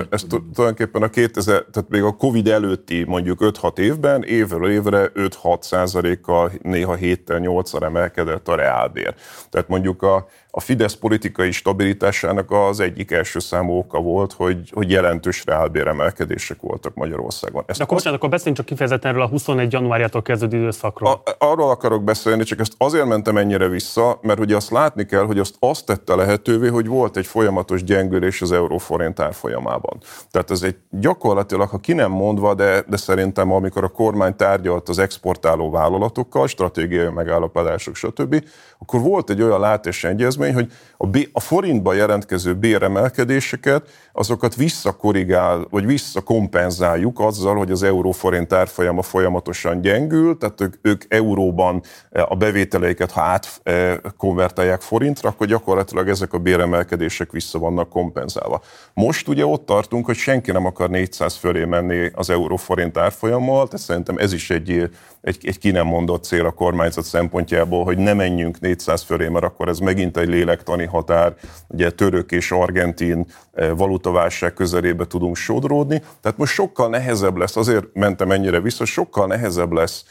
[0.09, 0.23] ez
[0.53, 6.51] tulajdonképpen a 2000, tehát még a Covid előtti mondjuk 5-6 évben évről évre 5-6 százalékkal,
[6.61, 9.15] néha 7-tel 8 emelkedett a reálbér.
[9.49, 14.91] Tehát mondjuk a, a Fidesz politikai stabilitásának az egyik első számú oka volt, hogy, hogy
[14.91, 17.63] jelentős reálbéremelkedések voltak Magyarországon.
[17.65, 21.21] Ezt De akkor, most, akkor beszéljünk csak kifejezetten erről a 21 januárjától kezdődő időszakról.
[21.25, 25.23] A, arról akarok beszélni, csak ezt azért mentem ennyire vissza, mert ugye azt látni kell,
[25.23, 29.97] hogy azt azt tette lehetővé, hogy volt egy folyamatos gyengülés az euróforint árfolyamában.
[30.31, 34.89] Tehát ez egy gyakorlatilag, ha ki nem mondva, de, de szerintem amikor a kormány tárgyalt
[34.89, 38.43] az exportáló vállalatokkal, stratégiai megállapodások, stb.,
[38.79, 45.67] akkor volt egy olyan látás egyezmény, hogy a, B, a forintba jelentkező béremelkedéseket, azokat visszakorrigál,
[45.69, 52.35] vagy visszakompenzáljuk azzal, hogy az euróforint árfolyama folyamatosan gyengül, tehát ők, ők euróban eh, a
[52.35, 58.61] bevételeiket, ha átkonvertálják forintra, akkor gyakorlatilag ezek a béremelkedések vissza vannak kompenzálva.
[58.93, 63.85] Most ugye ott tartunk, hogy senki nem akar 400 fölé menni az euróforint árfolyammal, tehát
[63.85, 64.89] szerintem ez is egy
[65.21, 69.45] egy, egy ki nem mondott cél a kormányzat szempontjából, hogy ne menjünk 400 fölé, mert
[69.45, 71.35] akkor ez megint egy lélektani határ,
[71.67, 73.27] ugye török és argentin eh,
[73.75, 79.71] valutaválság közelébe tudunk sodródni, tehát most sokkal nehezebb lesz, azért mentem ennyire vissza, sokkal nehezebb
[79.71, 80.05] lesz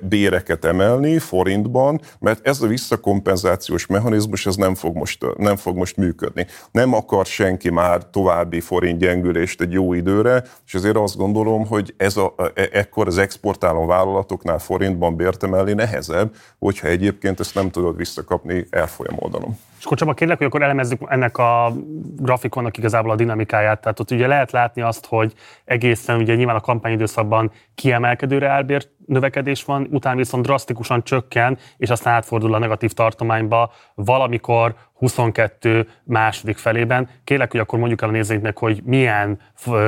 [0.00, 5.96] béreket emelni forintban, mert ez a visszakompenzációs mechanizmus ez nem fog most, nem fog most
[5.96, 6.46] működni.
[6.70, 11.94] Nem akar senki már további forint gyengülést egy jó időre, és ezért azt gondolom, hogy
[11.96, 17.54] ez a, e, ekkor az exportáló vállalatok bankoknál forintban bért emelni nehezebb, hogyha egyébként ezt
[17.54, 19.56] nem tudod visszakapni elfolyam oldalon.
[19.78, 21.72] És akkor Csaba, kérlek, hogy akkor elemezzük ennek a
[22.16, 23.80] grafikonnak igazából a dinamikáját.
[23.80, 25.32] Tehát ott ugye lehet látni azt, hogy
[25.64, 32.14] egészen ugye nyilván a kampányidőszakban kiemelkedő reálbér növekedés van, utána viszont drasztikusan csökken, és aztán
[32.14, 37.08] átfordul a negatív tartományba valamikor 22 második felében.
[37.24, 39.38] Kérlek, hogy akkor mondjuk el a nézőinknek, hogy milyen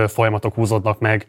[0.06, 1.26] folyamatok húzódnak meg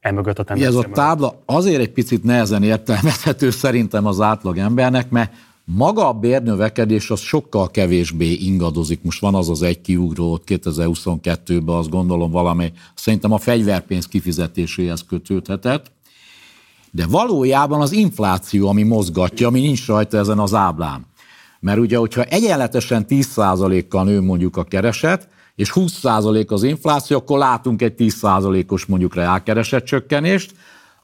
[0.00, 0.80] emögött a tendencia.
[0.80, 5.32] Ez a tábla azért egy picit nehezen értelmezhető szerintem az átlag embernek, mert
[5.74, 9.02] maga a bérnövekedés az sokkal kevésbé ingadozik.
[9.02, 15.92] Most van az az egy kiugró 2022-ben, azt gondolom valami, szerintem a fegyverpénz kifizetéséhez kötődhetett,
[16.90, 21.06] de valójában az infláció, ami mozgatja, ami nincs rajta ezen az áblán.
[21.60, 27.82] Mert ugye, hogyha egyenletesen 10%-kal nő mondjuk a kereset, és 20% az infláció, akkor látunk
[27.82, 30.54] egy 10%-os mondjuk reálkeresett csökkenést,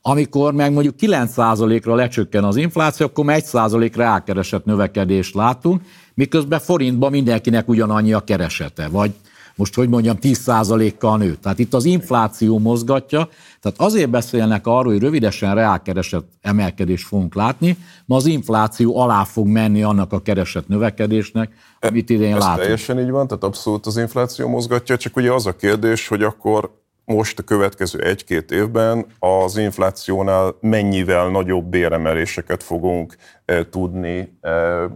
[0.08, 5.82] amikor meg mondjuk 9%-ra lecsökken az infláció, akkor 1% reálkeresett növekedést látunk,
[6.14, 9.14] miközben forintban mindenkinek ugyanannyi a keresete, vagy
[9.54, 11.34] most hogy mondjam, 10%-kal nő.
[11.34, 13.28] Tehát itt az infláció mozgatja,
[13.60, 19.46] tehát azért beszélnek arról, hogy rövidesen reálkeresett emelkedés fogunk látni, ma az infláció alá fog
[19.46, 22.60] menni annak a keresett növekedésnek, amit idén Ez látunk.
[22.60, 26.84] teljesen így van, tehát abszolút az infláció mozgatja, csak ugye az a kérdés, hogy akkor
[27.06, 34.50] most a következő egy-két évben az inflációnál mennyivel nagyobb béremeléseket fogunk e, tudni e,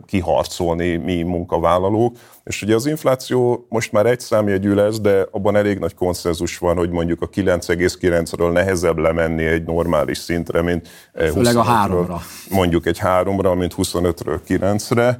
[0.07, 2.17] kiharcolni mi munkavállalók.
[2.45, 6.77] És ugye az infláció most már egy számjegyű lesz, de abban elég nagy konszenzus van,
[6.77, 12.21] hogy mondjuk a 9,9-ről nehezebb lemenni egy normális szintre, mint e, Főleg a háromra.
[12.49, 15.19] Mondjuk egy háromra, mint 25-ről 9-re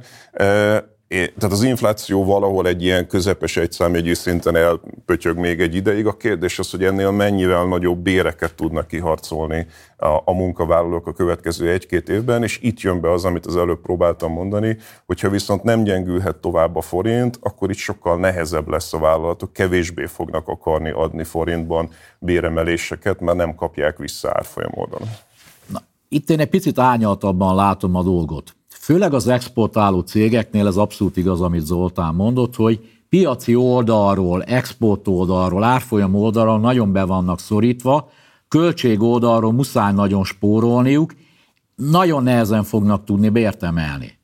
[1.11, 6.05] tehát az infláció valahol egy ilyen közepes egyszámjegyű szinten elpötyög még egy ideig.
[6.05, 11.71] A kérdés az, hogy ennél mennyivel nagyobb béreket tudnak kiharcolni a, a munkavállalók a következő
[11.71, 15.83] egy-két évben, és itt jön be az, amit az előbb próbáltam mondani, hogyha viszont nem
[15.83, 21.23] gyengülhet tovább a forint, akkor itt sokkal nehezebb lesz a vállalatok, kevésbé fognak akarni adni
[21.23, 24.71] forintban béremeléseket, mert nem kapják vissza árfolyam
[26.13, 28.55] itt én egy picit ányaltabban látom a dolgot
[28.91, 35.63] Főleg az exportáló cégeknél ez abszolút igaz, amit Zoltán mondott, hogy piaci oldalról, export oldalról,
[35.63, 38.09] árfolyam oldalról nagyon be vannak szorítva,
[38.47, 41.13] költség oldalról muszáj nagyon spórolniuk,
[41.75, 44.17] nagyon nehezen fognak tudni bért emelni.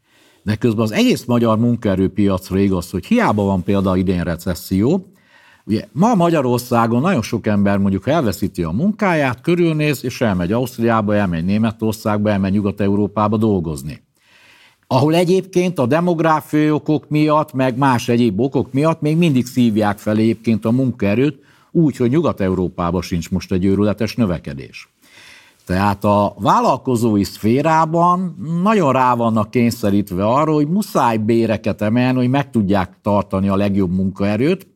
[0.44, 5.12] De közben az egész magyar munkaerőpiacra igaz, hogy hiába van például idén recesszió,
[5.66, 11.46] Ugye ma Magyarországon nagyon sok ember mondjuk elveszíti a munkáját, körülnéz, és elmegy Ausztriába, elmegy
[11.46, 14.06] Németországba, elmegy Nyugat-Európába dolgozni
[14.88, 20.18] ahol egyébként a demográfiai okok miatt, meg más egyéb okok miatt még mindig szívják fel
[20.18, 21.40] egyébként a munkaerőt,
[21.72, 24.90] úgy, hogy Nyugat-Európában sincs most egy őrületes növekedés.
[25.66, 32.50] Tehát a vállalkozói szférában nagyon rá vannak kényszerítve arra, hogy muszáj béreket emelni, hogy meg
[32.50, 34.68] tudják tartani a legjobb munkaerőt,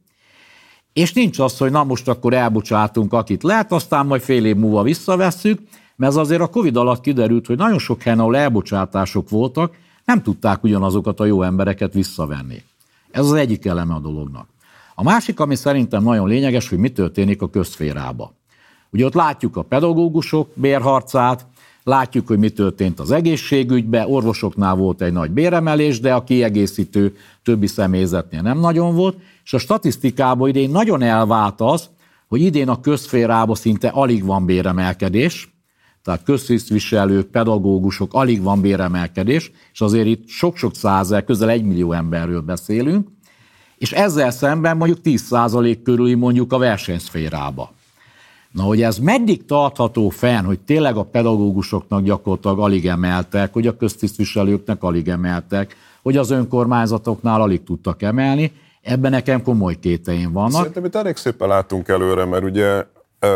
[0.94, 4.84] és nincs az, hogy na most akkor elbocsátunk, akit lehet, aztán majd fél év múlva
[4.84, 5.60] visszavesszük,
[5.96, 10.22] mert az azért a Covid alatt kiderült, hogy nagyon sok helyen, ahol elbocsátások voltak, nem
[10.22, 12.64] tudták ugyanazokat a jó embereket visszavenni.
[13.12, 14.48] Ez az egyik eleme a dolognak.
[14.96, 18.34] A másik, ami szerintem nagyon lényeges, hogy mi történik a közférába.
[18.90, 21.46] Ugye ott látjuk a pedagógusok bérharcát,
[21.84, 27.68] látjuk, hogy mi történt az egészségügybe, orvosoknál volt egy nagy béremelés, de a kiegészítő többi
[27.68, 31.90] személyzetnél nem nagyon volt, és a statisztikában idén nagyon elvált az,
[32.28, 35.51] hogy idén a közférába szinte alig van béremelkedés,
[36.04, 42.42] tehát köztisztviselők, pedagógusok, alig van béremelkedés, és azért itt sok-sok százer, közel egy millió emberről
[42.42, 43.08] beszélünk,
[43.78, 47.72] és ezzel szemben mondjuk 10% körüli mondjuk a versenyszférába.
[48.52, 53.78] Na, hogy ez meddig tartható fenn, hogy tényleg a pedagógusoknak gyakorlatilag alig emeltek, hogy a
[53.78, 60.52] köztisztviselőknek alig emeltek, hogy az önkormányzatoknál alig tudtak emelni, ebben nekem komoly kéteim vannak.
[60.52, 62.86] Szerintem itt elég szépen látunk előre, mert ugye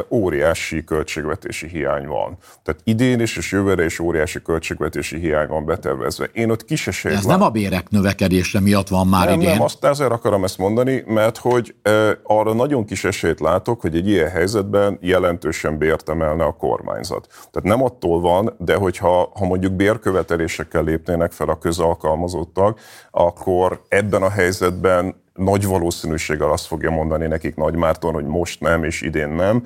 [0.10, 2.38] óriási költségvetési hiány van.
[2.64, 6.30] Tehát idén is és jövőre is óriási költségvetési hiány van betervezve.
[6.34, 7.26] Én ott kis Ez lát...
[7.26, 9.54] nem a bérek növekedése miatt van már nem, idén.
[9.54, 13.96] Nem, azt ezért akarom ezt mondani, mert hogy e, arra nagyon kis esélyt látok, hogy
[13.96, 17.28] egy ilyen helyzetben jelentősen bért emelne a kormányzat.
[17.28, 22.80] Tehát nem attól van, de hogyha ha mondjuk bérkövetelésekkel lépnének fel a közalkalmazottak,
[23.12, 28.84] akkor ebben a helyzetben nagy valószínűséggel azt fogja mondani nekik Nagy Márton, hogy most nem,
[28.84, 29.64] és idén nem.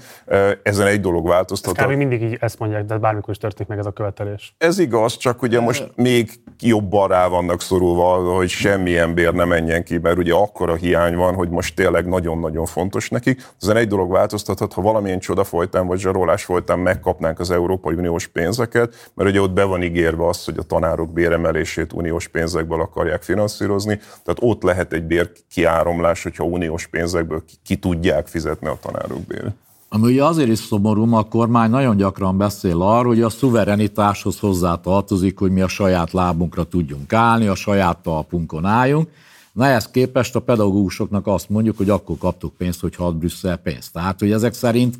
[0.63, 1.77] Ezen egy dolog változtat.
[1.77, 4.55] Ez mindig így ezt mondják, de bármikor is történik meg ez a követelés.
[4.57, 6.29] Ez igaz, csak ugye most még
[6.59, 11.33] jobban rá vannak szorulva, hogy semmilyen bér ne menjen ki, mert ugye akkora hiány van,
[11.33, 13.41] hogy most tényleg nagyon-nagyon fontos nekik.
[13.61, 18.27] Ezen egy dolog változtathat, ha valamilyen csoda folytán vagy zsarolás folytán megkapnánk az Európai Uniós
[18.27, 23.21] pénzeket, mert ugye ott be van ígérve az, hogy a tanárok béremelését uniós pénzekből akarják
[23.21, 28.77] finanszírozni, tehát ott lehet egy bér kiáramlás, hogyha uniós pénzekből ki, ki tudják fizetni a
[28.81, 29.53] tanárok bérét.
[29.89, 34.75] Ami ugye azért is szomorú, a kormány nagyon gyakran beszél arról, hogy a szuverenitáshoz hozzá
[34.75, 39.09] tartozik, hogy mi a saját lábunkra tudjunk állni, a saját talpunkon álljunk.
[39.51, 43.93] Na ehhez képest a pedagógusoknak azt mondjuk, hogy akkor kaptuk pénzt, hogy ad Brüsszel pénzt.
[43.93, 44.99] Tehát, hogy ezek szerint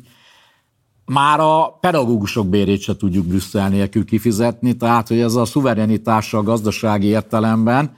[1.04, 6.42] már a pedagógusok bérét se tudjuk Brüsszel nélkül kifizetni, tehát, hogy ez a szuverenitása a
[6.42, 7.90] gazdasági értelemben,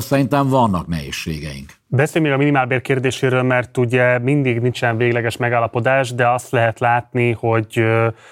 [0.00, 1.72] szerintem vannak nehézségeink.
[1.96, 7.32] Beszélj még a minimálbér kérdéséről, mert ugye mindig nincsen végleges megállapodás, de azt lehet látni,
[7.32, 7.84] hogy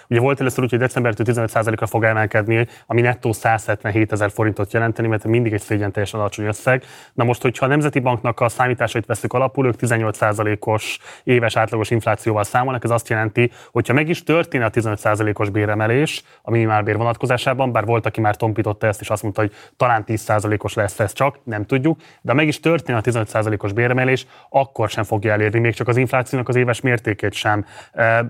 [0.09, 5.09] ugye volt először úgy, hogy decembertől 15%-ra fog emelkedni, ami nettó 177 ezer forintot jelenteni,
[5.09, 6.85] mert mindig egy szégyen teljesen alacsony összeg.
[7.15, 12.45] Na most, hogyha a Nemzeti Banknak a számításait veszük alapul, ők 18%-os éves átlagos inflációval
[12.45, 17.85] számolnak, ez azt jelenti, hogyha meg is történne a 15%-os béremelés a minimálbér vonatkozásában, bár
[17.85, 21.67] volt, aki már tompította ezt, és azt mondta, hogy talán 10%-os lesz ez csak, nem
[21.67, 25.89] tudjuk, de meg is történne a 15 os béremelés, akkor sem fogja elérni, még csak
[25.89, 27.65] az inflációnak az éves mértékét sem.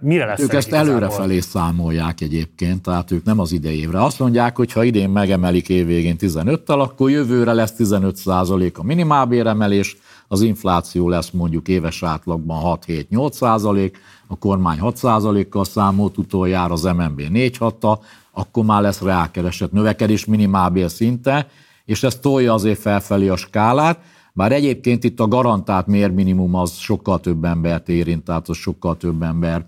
[0.00, 4.04] Mire lesz Ők ezt előrefelé számolják egyébként, tehát ők nem az idejévre.
[4.04, 9.96] Azt mondják, hogy ha idén megemelik évvégén 15-tel, akkor jövőre lesz 15% a minimálbéremelés,
[10.28, 16.82] az infláció lesz mondjuk éves átlagban 6-7-8 százalék, a kormány 6 százalékkal számolt utoljára, az
[16.82, 17.86] MNB 4 6
[18.32, 21.48] akkor már lesz reálkeresett növekedés minimálbér szinte,
[21.84, 23.98] és ez tolja azért felfelé a skálát,
[24.34, 29.22] Bár egyébként itt a garantált mérminimum az sokkal több embert érint, tehát az sokkal több
[29.22, 29.64] ember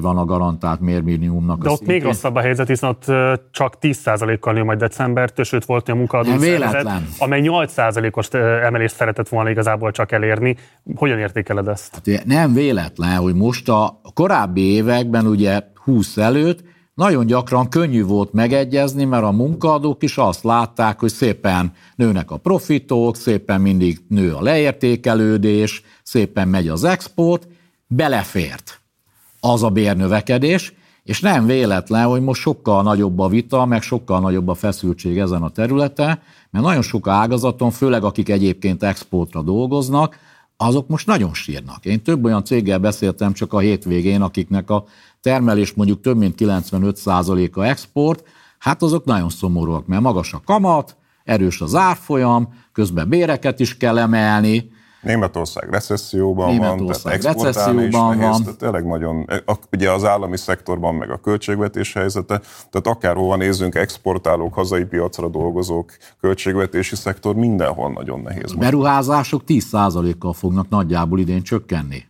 [0.00, 1.62] van a garantált mérminimumnak.
[1.62, 1.94] De ott szintén.
[1.94, 3.04] még rosszabb a helyzet, hiszen ott
[3.50, 8.28] csak 10%-kal nő majd decembertől, sőt volt a munkaadó szervezet, amely 8%-os
[8.62, 10.56] emelést szeretett volna igazából csak elérni.
[10.94, 11.94] Hogyan értékeled ezt?
[11.94, 16.62] Hát nem véletlen, hogy most a korábbi években, ugye 20 előtt,
[16.98, 22.36] nagyon gyakran könnyű volt megegyezni, mert a munkaadók is azt látták, hogy szépen nőnek a
[22.36, 27.48] profitok, szépen mindig nő a leértékelődés, szépen megy az export,
[27.86, 28.80] belefért
[29.40, 30.72] az a bérnövekedés,
[31.04, 35.42] és nem véletlen, hogy most sokkal nagyobb a vita, meg sokkal nagyobb a feszültség ezen
[35.42, 40.16] a területen, mert nagyon sok ágazaton, főleg akik egyébként exportra dolgoznak,
[40.60, 41.84] azok most nagyon sírnak.
[41.84, 44.84] Én több olyan céggel beszéltem csak a hétvégén, akiknek a
[45.20, 48.22] termelés mondjuk több mint 95%-a export,
[48.58, 53.98] hát azok nagyon szomorúak, mert magas a kamat, erős az árfolyam, közben béreket is kell
[53.98, 58.42] emelni, Németország recesszióban Németország van, tehát recesszióban nehéz, van.
[58.42, 59.26] Tehát tényleg nagyon,
[59.72, 65.92] ugye az állami szektorban meg a költségvetés helyzete, tehát akárhova nézzünk, exportálók, hazai piacra dolgozók,
[66.20, 68.52] költségvetési szektor, mindenhol nagyon nehéz.
[68.52, 72.06] Beruházások 10%-kal fognak nagyjából idén csökkenni.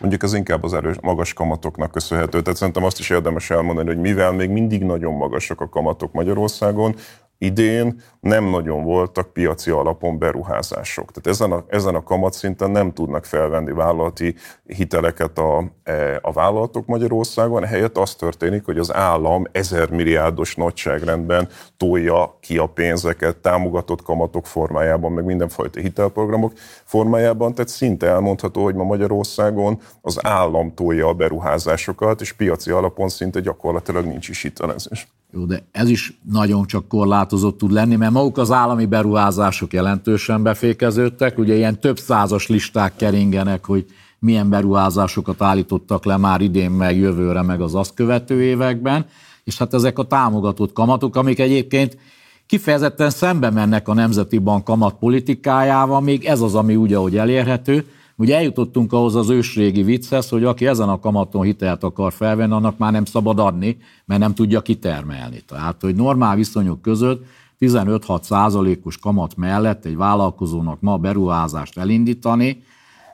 [0.00, 2.42] Mondjuk ez inkább az erős, magas kamatoknak köszönhető.
[2.42, 6.94] Tehát szerintem azt is érdemes elmondani, hogy mivel még mindig nagyon magasak a kamatok Magyarországon,
[7.38, 11.10] idén nem nagyon voltak piaci alapon beruházások.
[11.10, 14.34] Tehát ezen a, ezen a kamatszinten nem tudnak felvenni vállalati
[14.66, 21.48] hiteleket a, e, a vállalatok Magyarországon, helyett az történik, hogy az állam ezer milliárdos nagyságrendben
[21.76, 26.52] tolja ki a pénzeket támogatott kamatok formájában, meg mindenfajta hitelprogramok
[26.84, 33.08] formájában, tehát szinte elmondható, hogy ma Magyarországon az állam tolja a beruházásokat, és piaci alapon
[33.08, 35.08] szinte gyakorlatilag nincs is hitelezés.
[35.32, 40.42] Jó, de ez is nagyon csak korlátozott tud lenni, mert maguk az állami beruházások jelentősen
[40.42, 43.86] befékeződtek, ugye ilyen több százas listák keringenek, hogy
[44.18, 49.06] milyen beruházásokat állítottak le már idén, meg jövőre, meg az azt követő években,
[49.44, 51.98] és hát ezek a támogatott kamatok, amik egyébként
[52.46, 57.86] kifejezetten szembe mennek a Nemzeti Bank kamatpolitikájával, még ez az, ami úgy, ahogy elérhető,
[58.20, 62.78] Ugye eljutottunk ahhoz az ősrégi vicchez, hogy aki ezen a kamaton hitelt akar felvenni, annak
[62.78, 65.40] már nem szabad adni, mert nem tudja kitermelni.
[65.40, 67.24] Tehát, hogy normál viszonyok között
[67.60, 72.62] 15-6 százalékos kamat mellett egy vállalkozónak ma beruházást elindítani,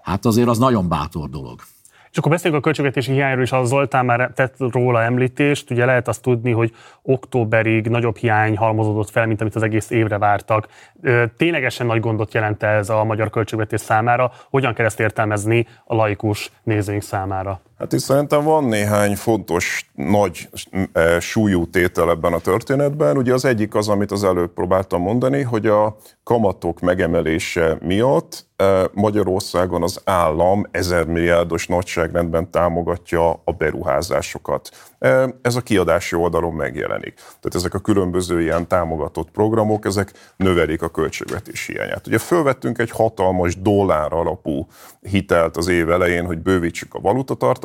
[0.03, 1.61] hát azért az nagyon bátor dolog.
[2.15, 5.71] És akkor beszéljünk a költségvetési hiányról is, a Zoltán már tett róla említést.
[5.71, 6.73] Ugye lehet azt tudni, hogy
[7.03, 10.69] októberig nagyobb hiány halmozódott fel, mint amit az egész évre vártak.
[11.37, 14.33] Ténylegesen nagy gondot jelent ez a magyar költségvetés számára.
[14.51, 17.61] Hogyan kell ezt értelmezni a laikus nézőink számára?
[17.79, 20.49] Hát itt szerintem van néhány fontos, nagy
[21.21, 23.17] súlyú tétel ebben a történetben.
[23.17, 28.47] Ugye az egyik az, amit az előbb próbáltam mondani, hogy a kamatok megemelése miatt
[28.93, 34.71] Magyarországon az állam ezer milliárdos nagyságrendben támogatja a beruházásokat.
[35.43, 37.15] Ez a kiadási oldalon megjelenik.
[37.15, 42.07] Tehát ezek a különböző ilyen támogatott programok, ezek növelik a költségvetés hiányát.
[42.07, 44.67] Ugye fölvettünk egy hatalmas dollár alapú
[45.01, 47.01] hitelt az év elején, hogy bővítsük a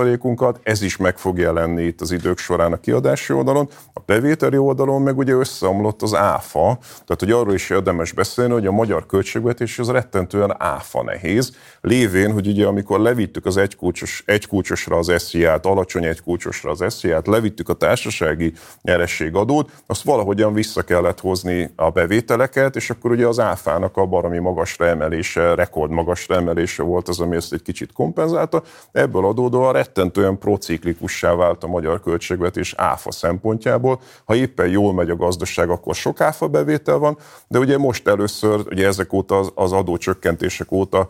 [0.10, 4.58] valutatartalékunkat, ez is meg fog jelenni itt az idők során a kiadási oldalon, a bevételi
[4.58, 9.06] oldalon meg ugye összeomlott az áfa, tehát hogy arról is érdemes beszélni, hogy a magyar
[9.06, 15.66] költségvetés az rettentően áfa nehéz, lévén, hogy ugye amikor levittük az egykulcsos, egykulcsosra az SZIA-t,
[15.66, 22.76] alacsony egykulcsosra az SZIA-t, levittük a társasági nyerességadót, azt valahogyan vissza kellett hozni a bevételeket,
[22.76, 27.36] és akkor ugye az áfának a baromi magasra emelése, rekord magasra emelése volt az, ami
[27.36, 28.64] ezt egy kicsit kompenzálta.
[28.92, 34.02] Ebből adódóan rettentően prociklikussá vált a magyar költségvetés áfa szempontjából.
[34.26, 38.60] Ha éppen jól megy a gazdaság, akkor sok áfa bevétel van, de ugye most először,
[38.70, 41.08] ugye ezek óta az adócsökkentések óta,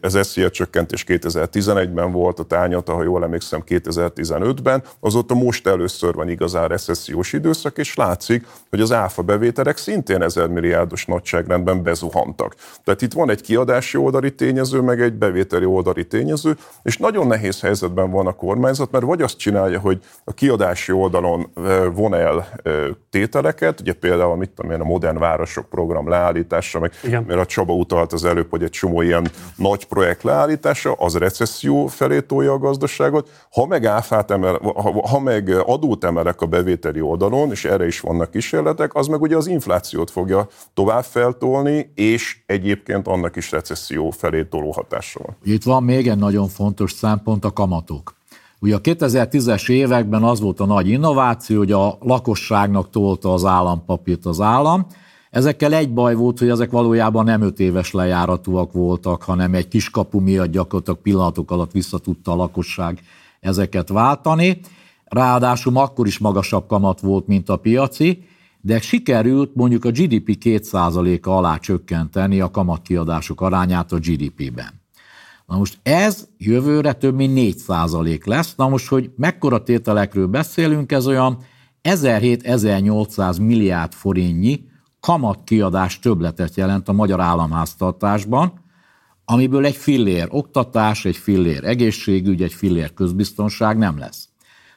[0.00, 6.28] az SZIA csökkentés 2011-ben volt, a tányata, ha jól emlékszem, 2015-ben, azóta most először van
[6.28, 12.54] igazán recessziós időszak, és látszik, hogy az áfa bevételek szintén ezer milliárdos nagyságrendben bezuhantak.
[12.84, 17.60] Tehát itt van egy kiadási oldali tényező, meg egy bevételi oldali tényező, és nagyon nehéz
[17.60, 21.50] helyzetben van a kormányzat, mert vagy azt csinálja, hogy a kiadási oldalon
[21.94, 22.48] von el
[23.10, 27.24] tételeket, ugye például mit tudom én, a modern városok program leállítása, meg Igen.
[27.26, 31.86] mert a Csaba utalt az előbb, hogy egy csomó ilyen nagy projekt leállítása, az recesszió
[31.86, 33.28] felé tolja a gazdaságot.
[33.52, 38.00] Ha meg áfát emel, ha, ha meg adót emelek a bevételi oldalon, és erre is
[38.00, 44.10] vannak kísérletek, az meg ugye az inflációt fogja tovább feltolni, és egyébként annak is recesszió
[44.10, 45.36] felé toló hatása van.
[45.42, 48.09] Itt van még egy nagyon fontos szempont, a kamatok.
[48.60, 54.26] Ugye a 2010-es években az volt a nagy innováció, hogy a lakosságnak tolta az állampapírt
[54.26, 54.86] az állam,
[55.30, 59.90] Ezekkel egy baj volt, hogy ezek valójában nem öt éves lejáratúak voltak, hanem egy kis
[59.90, 63.00] kapu miatt gyakorlatilag pillanatok alatt vissza tudta a lakosság
[63.40, 64.60] ezeket váltani.
[65.04, 68.24] Ráadásul akkor is magasabb kamat volt, mint a piaci,
[68.60, 74.79] de sikerült mondjuk a GDP 2%-a alá csökkenteni a kamatkiadások arányát a GDP-ben.
[75.50, 78.54] Na most ez jövőre több mint 4% lesz.
[78.56, 81.38] Na most, hogy mekkora tételekről beszélünk, ez olyan
[81.82, 84.64] 1700-1800 milliárd forintnyi
[85.00, 88.52] kamatkiadás többletet jelent a magyar államháztartásban,
[89.24, 94.28] amiből egy fillér oktatás, egy fillér egészségügy, egy fillér közbiztonság nem lesz.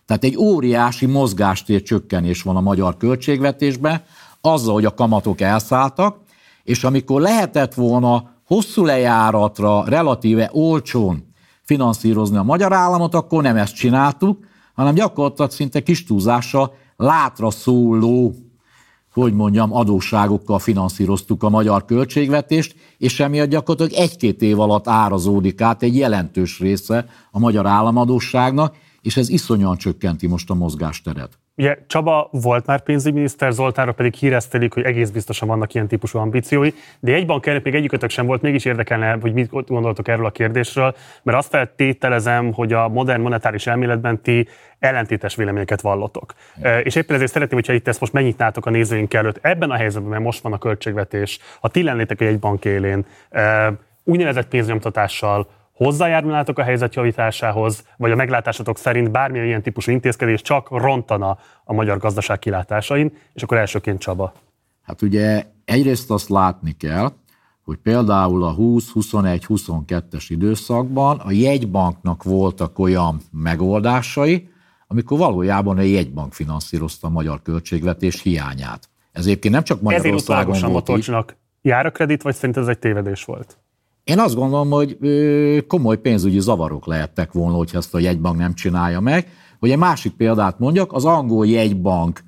[0.06, 4.04] Tehát egy óriási mozgástér csökkenés van a magyar költségvetésben,
[4.42, 6.18] azzal, hogy a kamatok elszálltak,
[6.64, 13.76] és amikor lehetett volna hosszú lejáratra relatíve olcsón finanszírozni a magyar államot, akkor nem ezt
[13.76, 18.36] csináltuk, hanem gyakorlatilag szinte kis túlzással látra szóló,
[19.14, 25.84] hogy mondjam, adósságokkal finanszíroztuk a magyar költségvetést, és emiatt gyakorlatilag egy-két év alatt árazódik át
[25.84, 31.43] egy jelentős része a magyar államadósságnak, és ez iszonyúan csökkenti most a mozgásteret.
[31.56, 36.70] Ugye Csaba volt már pénzügyminiszter, Zoltánra pedig híreztelik, hogy egész biztosan vannak ilyen típusú ambíciói,
[37.00, 40.96] de egy bankkernek még egyikőtök sem volt, mégis érdekelne, hogy mit gondoltok erről a kérdésről,
[41.24, 44.48] mert azt feltételezem, hogy a modern monetáris elméletben ti
[44.80, 46.34] ellentétes véleményeket vallotok.
[46.84, 49.40] És éppen ezért szeretném, hogyha itt ezt most megnyitnátok a nézőink előtt.
[49.42, 53.06] Ebben a helyzetben, mert most van a költségvetés, ha ti lennétek egy bank élén,
[54.04, 60.70] úgynevezett pénznyomtatással, hozzájárulnátok a helyzet javításához, vagy a meglátásatok szerint bármilyen ilyen típusú intézkedés csak
[60.70, 64.34] rontana a magyar gazdaság kilátásain, és akkor elsőként Csaba.
[64.82, 67.12] Hát ugye egyrészt azt látni kell,
[67.64, 74.50] hogy például a 20, 21, 22-es időszakban a jegybanknak voltak olyan megoldásai,
[74.88, 78.90] amikor valójában a jegybank finanszírozta a magyar költségvetés hiányát.
[79.12, 81.36] Ez egyébként nem csak Magyarországon Ezért volt így.
[81.62, 83.58] Jár a kredit, vagy szerint ez egy tévedés volt?
[84.04, 84.98] Én azt gondolom, hogy
[85.68, 89.28] komoly pénzügyi zavarok lehettek volna, hogyha ezt a jegybank nem csinálja meg.
[89.60, 92.24] Hogy egy másik példát mondjak, az angol jegybank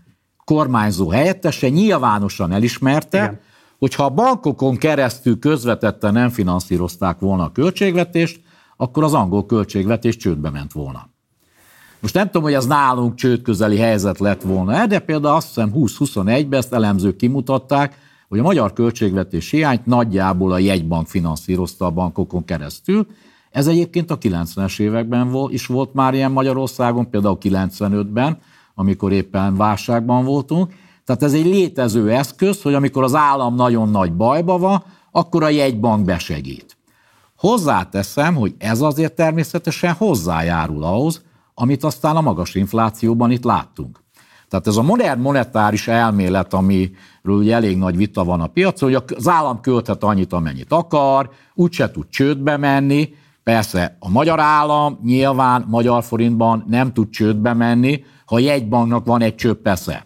[0.46, 3.40] kormányzó helyettese nyilvánosan elismerte, Igen.
[3.78, 8.42] hogyha a bankokon keresztül közvetetten nem finanszírozták volna a költségvetést,
[8.78, 11.10] akkor az angol költségvetés csődbe ment volna.
[12.00, 16.60] Most nem tudom, hogy ez nálunk csődközeli helyzet lett volna, de például azt hiszem 20-21-ben
[16.60, 17.98] ezt elemzők kimutatták,
[18.28, 23.08] hogy a magyar költségvetés hiányt nagyjából a jegybank finanszírozta a bankokon keresztül.
[23.52, 28.38] Ez egyébként a 90-es években volt, is volt már ilyen Magyarországon, például 95-ben,
[28.76, 30.74] amikor éppen válságban voltunk.
[31.06, 35.50] Tehát ez egy létező eszköz, hogy amikor az állam nagyon nagy bajba van, akkor a
[35.50, 36.78] jegybank besegít.
[37.38, 41.24] Hozzáteszem, hogy ez azért természetesen hozzájárul ahhoz,
[41.54, 44.04] amit aztán a magas inflációban itt láttunk.
[44.56, 46.90] Tehát ez a modern monetáris elmélet, amiről
[47.24, 51.92] ugye elég nagy vita van a piacon, hogy az állam költhet annyit, amennyit akar, úgyse
[51.92, 53.10] tud csődbe menni,
[53.44, 59.36] Persze a magyar állam nyilván magyar forintban nem tud csődbe menni, ha jegybanknak van egy
[59.36, 60.06] csöppesze.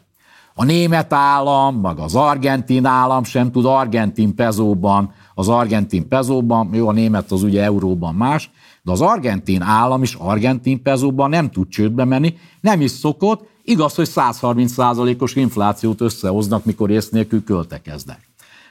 [0.54, 6.88] A német állam, meg az argentin állam sem tud argentin pezóban, az argentin pezóban, jó,
[6.88, 11.68] a német az ugye euróban más, de az argentin állam is argentin pezóban nem tud
[11.68, 18.20] csődbe menni, nem is szokott, Igaz, hogy 130%-os inflációt összehoznak, mikor ész nélkül költekeznek.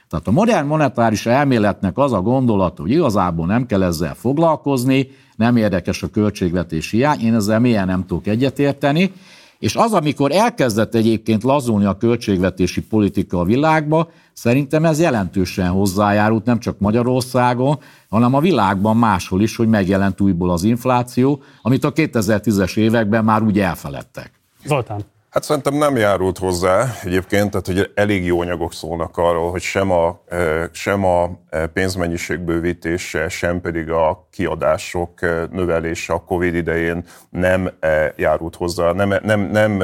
[0.09, 5.55] Tehát a modern monetáris elméletnek az a gondolat, hogy igazából nem kell ezzel foglalkozni, nem
[5.55, 9.11] érdekes a költségvetési hiány, én ezzel milyen nem tudok egyetérteni,
[9.59, 16.45] és az, amikor elkezdett egyébként lazulni a költségvetési politika a világba, szerintem ez jelentősen hozzájárult
[16.45, 17.79] nem csak Magyarországon,
[18.09, 23.43] hanem a világban máshol is, hogy megjelent újból az infláció, amit a 2010-es években már
[23.43, 24.38] úgy elfeledtek.
[24.65, 25.05] Zoltán.
[25.29, 29.91] Hát szerintem nem járult hozzá egyébként, tehát hogy elég jó anyagok szólnak arról, hogy sem
[29.91, 30.23] a,
[30.71, 35.19] sem a e, pénzmennyiségbővítése, sem pedig a kiadások
[35.51, 37.71] növelése a Covid idején nem
[38.15, 39.83] járult hozzá, nem, nem, nem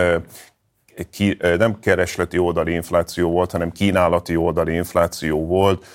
[1.11, 5.85] ki, nem keresleti oldali infláció volt, hanem kínálati oldali infláció volt,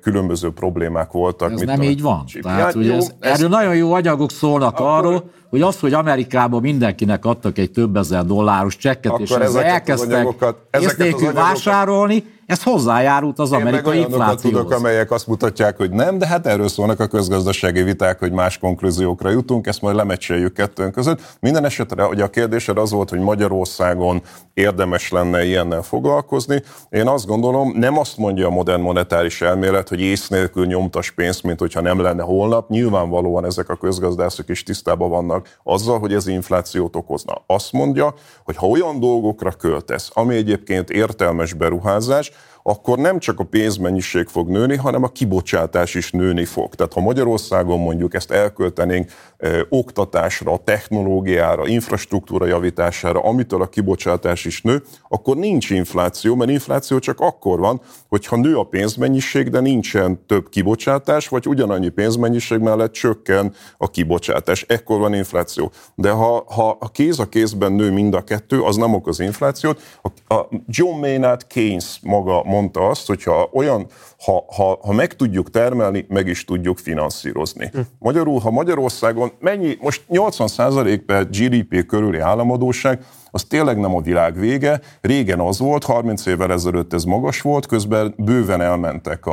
[0.00, 1.52] különböző problémák voltak.
[1.52, 1.82] Ez nem a...
[1.82, 2.24] így van.
[2.42, 3.38] Tehát, ugye ez, ez...
[3.38, 4.86] Erről nagyon jó anyagok szólnak akkor...
[4.86, 10.08] arról, hogy az, hogy Amerikában mindenkinek adtak egy több ezer dolláros csekket, és ezzel elkezdtek
[10.08, 11.34] az anyagokat, ezeket az anyagokat...
[11.34, 14.40] vásárolni, ez hozzájárult az amerikai inflációhoz.
[14.40, 18.58] tudok, amelyek azt mutatják, hogy nem, de hát erről szólnak a közgazdasági viták, hogy más
[18.58, 21.20] konklúziókra jutunk, ezt majd lemecseljük kettőnk között.
[21.40, 24.22] Minden esetre, hogy a kérdésed az volt, hogy Magyarországon
[24.54, 26.62] érdemes lenne ilyennel foglalkozni.
[26.90, 31.42] Én azt gondolom, nem azt mondja a modern monetáris elmélet, hogy ész nélkül nyomtas pénzt,
[31.42, 32.68] mint hogyha nem lenne holnap.
[32.68, 37.42] Nyilvánvalóan ezek a közgazdászok is tisztában vannak azzal, hogy ez inflációt okozna.
[37.46, 38.14] Azt mondja,
[38.44, 42.32] hogy ha olyan dolgokra költesz, ami egyébként értelmes beruházás,
[42.66, 46.74] akkor nem csak a pénzmennyiség fog nőni, hanem a kibocsátás is nőni fog.
[46.74, 54.62] Tehát ha Magyarországon mondjuk ezt elköltenénk eh, oktatásra, technológiára, infrastruktúra javítására, amitől a kibocsátás is
[54.62, 60.26] nő, akkor nincs infláció, mert infláció csak akkor van, hogyha nő a pénzmennyiség, de nincsen
[60.26, 64.62] több kibocsátás, vagy ugyanannyi pénzmennyiség mellett csökken a kibocsátás.
[64.68, 65.72] Ekkor van infláció.
[65.94, 69.80] De ha, ha a kéz a kézben nő mind a kettő, az nem okoz inflációt.
[70.02, 73.86] A, a John Maynard Keynes maga mondta azt, hogyha olyan,
[74.24, 77.70] ha, ha, ha meg tudjuk termelni, meg is tudjuk finanszírozni.
[77.72, 77.80] Hm.
[77.98, 82.98] Magyarul, ha Magyarországon mennyi, most 80% per GDP körüli államadóság,
[83.34, 84.80] az tényleg nem a világ vége.
[85.00, 89.26] Régen az volt, 30 évvel ezelőtt ez magas volt, közben bőven elmentek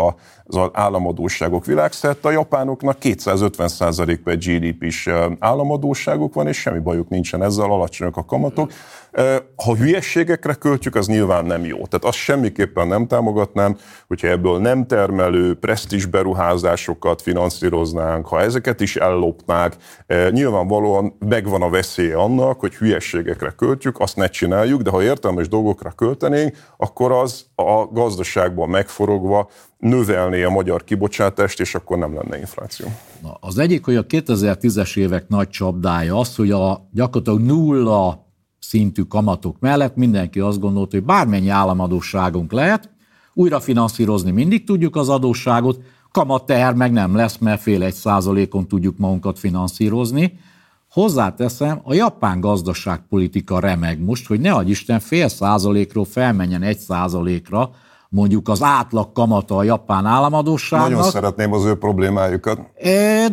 [0.46, 2.28] az államadóságok világszerte.
[2.28, 8.72] A japánoknak 250% per GDP-s államadóságuk van, és semmi bajuk nincsen ezzel, alacsonyak a kamatok.
[9.56, 11.76] Ha hülyességekre költjük, az nyilván nem jó.
[11.76, 13.78] Tehát azt semmiképpen nem támogatnám,
[14.08, 19.76] hogyha ebből nem termelő, presztis beruházásokat finanszíroznánk, ha ezeket is ellopnák,
[20.30, 25.92] nyilvánvalóan megvan a veszélye annak, hogy hülyességekre költjük, azt ne csináljuk, de ha értelmes dolgokra
[25.92, 32.88] költenénk, akkor az a gazdaságban megforogva növelné a magyar kibocsátást, és akkor nem lenne infláció.
[33.22, 38.30] Na, az egyik, hogy a 2010-es évek nagy csapdája az, hogy a gyakorlatilag nulla
[38.60, 42.91] szintű kamatok mellett mindenki azt gondolta, hogy bármennyi államadóságunk lehet,
[43.34, 48.98] újra finanszírozni mindig tudjuk az adósságot, kamatteher meg nem lesz, mert fél egy százalékon tudjuk
[48.98, 50.40] magunkat finanszírozni.
[50.92, 57.72] Hozzáteszem, a japán gazdaságpolitika remeg most, hogy ne Isten fél százalékról felmenjen egy százalékra,
[58.14, 60.90] mondjuk az átlag kamata a japán államadóságnak.
[60.90, 62.60] Nagyon szeretném az ő problémájukat.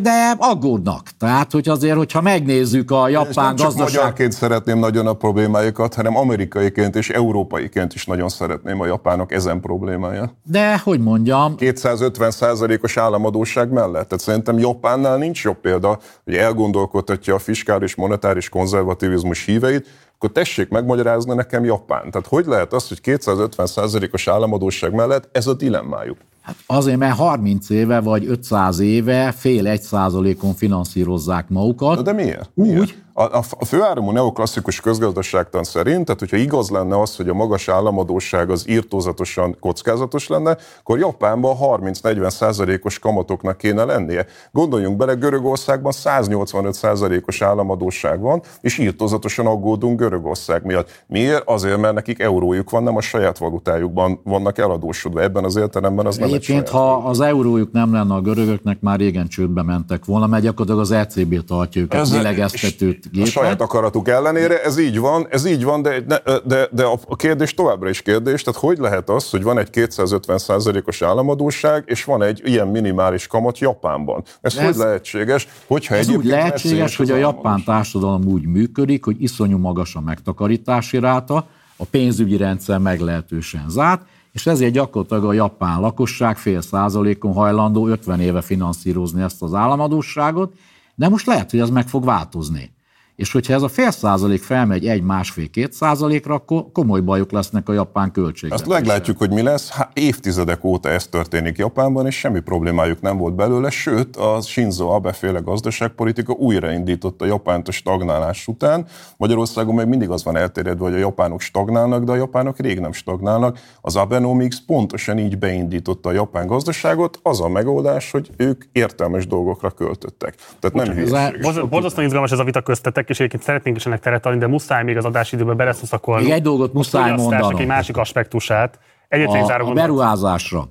[0.01, 1.09] De aggódnak.
[1.17, 3.95] Tehát, hogy azért, hogyha megnézzük a japán és nem csak gazdaság...
[3.95, 9.59] magyarként szeretném nagyon a problémájukat, hanem amerikaiként és európaiként is nagyon szeretném a japánok ezen
[9.59, 10.37] problémája.
[10.43, 11.55] De, hogy mondjam...
[11.55, 14.07] 250 százalékos államadóság mellett.
[14.07, 19.87] Tehát szerintem Japánnál nincs jobb példa, hogy elgondolkodhatja a fiskális monetáris konzervativizmus híveit,
[20.21, 22.11] akkor tessék megmagyarázni nekem Japán.
[22.11, 26.17] Tehát hogy lehet az, hogy 250%-os államadóság mellett ez a dilemmájuk?
[26.49, 31.95] Hát azért, mert 30 éve vagy 500 éve fél egy százalékon finanszírozzák magukat.
[31.95, 32.49] Na de miért?
[32.53, 32.79] miért?
[32.79, 37.33] Úgy, a, a, a főáramú neoklasszikus közgazdaságtan szerint, tehát hogyha igaz lenne az, hogy a
[37.33, 44.25] magas államadóság az írtózatosan kockázatos lenne, akkor Japánban 30-40 százalékos kamatoknak kéne lennie.
[44.51, 51.03] Gondoljunk bele, Görögországban 185 százalékos államadóság van, és írtózatosan aggódunk Görögország miatt.
[51.07, 51.43] Miért?
[51.45, 55.21] Azért, mert nekik eurójuk van, nem a saját valutájukban vannak eladósodva.
[55.21, 58.99] Ebben az értelemben az nem Egyébként, egy ha az eurójuk nem lenne a görögöknek, már
[58.99, 64.07] régen csődbe mentek volna, mert gyakorlatilag az ECB tartja őket, Ez- lélegeztetőt a saját akaratuk
[64.07, 65.99] ellenére, ez így van, ez így van, de,
[66.45, 71.01] de, de, a kérdés továbbra is kérdés, tehát hogy lehet az, hogy van egy 250%-os
[71.01, 74.23] államadóság, és van egy ilyen minimális kamat Japánban?
[74.41, 75.47] Ez, De hogy ez- lehetséges?
[75.67, 79.95] Hogyha Ez úgy egyébként lehetséges, veszélyes hogy a japán társadalom úgy működik, hogy iszonyú magas
[79.95, 84.01] a megtakarítási ráta, a pénzügyi rendszer meglehetősen zárt,
[84.31, 90.53] és ezért gyakorlatilag a japán lakosság fél százalékon hajlandó 50 éve finanszírozni ezt az államadóságot,
[90.95, 92.71] de most lehet, hogy ez meg fog változni.
[93.19, 97.69] És hogyha ez a fél százalék felmegy egy, másfél, két százalékra, akkor komoly bajok lesznek
[97.69, 98.73] a japán Azt költségvetéssel.
[98.73, 99.69] meglátjuk, hogy mi lesz.
[99.69, 104.87] Há, évtizedek óta ez történik Japánban, és semmi problémájuk nem volt belőle, sőt, a Shinzo
[104.87, 108.85] Abe féle gazdaságpolitika újraindította Japánt a stagnálás után.
[109.17, 112.91] Magyarországon még mindig az van elterjedve, hogy a japánok stagnálnak, de a japánok rég nem
[112.91, 113.59] stagnálnak.
[113.81, 117.19] Az Abenomics pontosan így beindította a japán gazdaságot.
[117.23, 120.35] Az a megoldás, hogy ők értelmes dolgokra költöttek.
[120.59, 121.31] Tehát nem ez a- hülyeséges.
[121.41, 124.47] Borzasztóan borzasztóan izgalmas ez a vita köztetek, és egyébként szeretnénk is ennek teret adni, de
[124.47, 126.23] muszáj még az adásidőben beleszuszakolni.
[126.23, 127.55] Még egy dolgot muszáj mondanom.
[127.57, 128.79] egy másik aspektusát.
[129.07, 130.69] Egyetlen a, a beruházásra.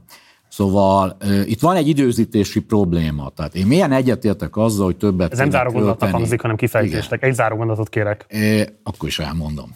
[0.48, 3.28] Szóval ö, itt van egy időzítési probléma.
[3.28, 7.22] Tehát én milyen egyetértek azzal, hogy többet Ez nem záró gondolatnak hangzik, hanem kifejtésnek.
[7.22, 8.24] Egy záró gondolatot kérek.
[8.28, 9.74] É, akkor is elmondom.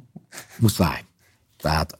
[0.60, 1.00] Muszáj.
[1.62, 1.98] Tehát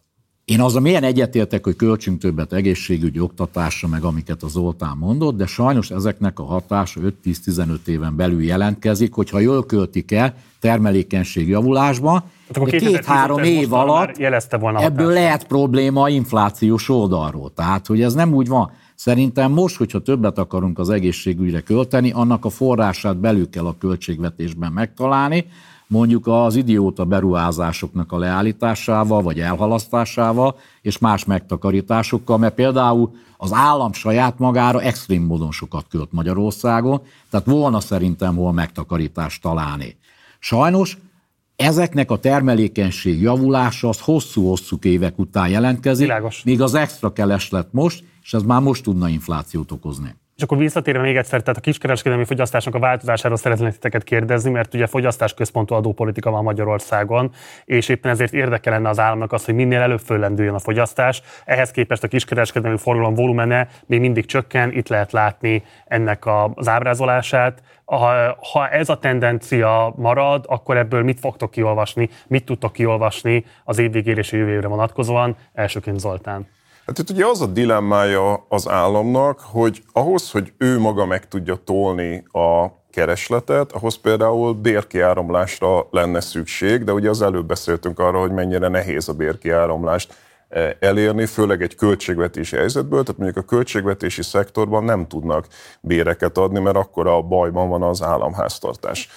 [0.52, 5.46] én azzal milyen egyetértek, hogy költsünk többet egészségügyi oktatásra, meg amiket az Zoltán mondott, de
[5.46, 12.56] sajnos ezeknek a hatása 5-10-15 éven belül jelentkezik, hogyha jól költik el termelékenység javulásban, Hát
[12.56, 15.22] akkor de 2010 két-három év alatt jelezte volna ebből hatását.
[15.22, 17.52] lehet probléma inflációs oldalról.
[17.54, 18.70] Tehát, hogy ez nem úgy van.
[18.94, 24.72] Szerintem most, hogyha többet akarunk az egészségügyre költeni, annak a forrását belül kell a költségvetésben
[24.72, 25.46] megtalálni,
[25.92, 33.92] mondjuk az idióta beruházásoknak a leállításával, vagy elhalasztásával, és más megtakarításokkal, mert például az állam
[33.92, 39.96] saját magára extrém módon sokat költ Magyarországon, tehát volna szerintem hol megtakarítást találni.
[40.38, 40.98] Sajnos
[41.56, 46.42] ezeknek a termelékenység javulása az hosszú-hosszú évek után jelentkezik, Világos.
[46.44, 50.14] míg az extra kereslet most, és ez már most tudna inflációt okozni.
[50.36, 54.74] És akkor visszatérve még egyszer, tehát a kiskereskedelmi fogyasztásnak a változásáról szeretnék titeket kérdezni, mert
[54.74, 57.32] ugye fogyasztás központú adópolitika van Magyarországon,
[57.64, 61.22] és éppen ezért érdekel lenne az államnak az, hogy minél előbb föllendüljön a fogyasztás.
[61.44, 67.62] Ehhez képest a kiskereskedelmi forgalom volumene még mindig csökken, itt lehet látni ennek az ábrázolását.
[68.52, 74.20] Ha, ez a tendencia marad, akkor ebből mit fogtok kiolvasni, mit tudtok kiolvasni az évvégére
[74.20, 75.36] és jövő évre vonatkozóan?
[75.52, 76.46] Elsőként Zoltán.
[76.86, 81.56] Hát itt ugye az a dilemmája az államnak, hogy ahhoz, hogy ő maga meg tudja
[81.64, 88.30] tolni a keresletet, ahhoz például bérkiáramlásra lenne szükség, de ugye az előbb beszéltünk arra, hogy
[88.30, 90.14] mennyire nehéz a bérkiáramlást
[90.78, 95.46] elérni, főleg egy költségvetési helyzetből, tehát mondjuk a költségvetési szektorban nem tudnak
[95.80, 99.08] béreket adni, mert akkor a bajban van az államháztartás.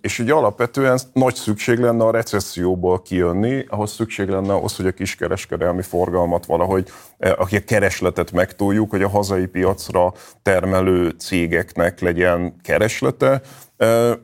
[0.00, 4.92] És ugye alapvetően nagy szükség lenne a recesszióból kijönni, ahhoz szükség lenne ahhoz, hogy a
[4.92, 6.88] kiskereskedelmi forgalmat valahogy,
[7.18, 13.40] aki a keresletet megtoljuk, hogy a hazai piacra termelő cégeknek legyen kereslete,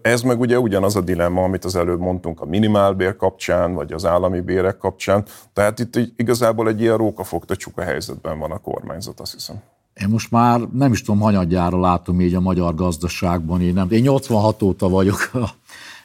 [0.03, 4.05] ez meg ugye ugyanaz a dilemma, amit az előbb mondtunk a minimálbér kapcsán, vagy az
[4.07, 5.25] állami bérek kapcsán.
[5.53, 9.57] Tehát itt igazából egy ilyen rókafogta csuka helyzetben van a kormányzat, azt hiszem.
[10.01, 13.61] Én most már nem is tudom, hanyadjára látom így a magyar gazdaságban.
[13.61, 15.49] Én, nem, én 86 óta vagyok a,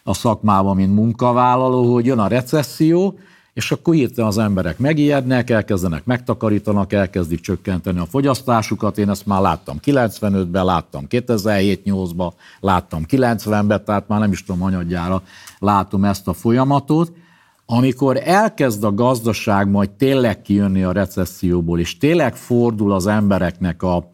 [0.04, 3.18] a szakmában, mint munkavállaló, hogy jön a recesszió,
[3.54, 8.98] és akkor hirtelen az emberek megijednek, elkezdenek megtakarítanak, elkezdik csökkenteni a fogyasztásukat.
[8.98, 15.22] Én ezt már láttam 95-ben, láttam 2007-8-ban, láttam 90-ben, tehát már nem is tudom, anyadjára
[15.60, 17.12] látom ezt a folyamatot.
[17.66, 24.12] Amikor elkezd a gazdaság majd tényleg kijönni a recesszióból, és tényleg fordul az embereknek a,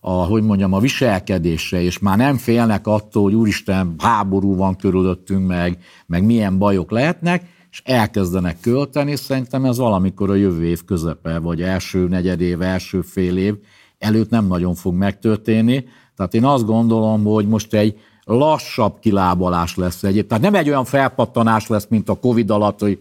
[0.00, 5.46] a, hogy mondjam, a viselkedése, és már nem félnek attól, hogy úristen, háború van körülöttünk,
[5.46, 11.38] meg, meg milyen bajok lehetnek, és elkezdenek költeni, szerintem ez valamikor a jövő év közepe,
[11.38, 13.54] vagy első negyedév, első fél év
[13.98, 15.84] előtt nem nagyon fog megtörténni.
[16.16, 20.26] Tehát én azt gondolom, hogy most egy lassabb kilábalás lesz egy.
[20.26, 22.98] Tehát nem egy olyan felpattanás lesz, mint a Covid alatt, hogy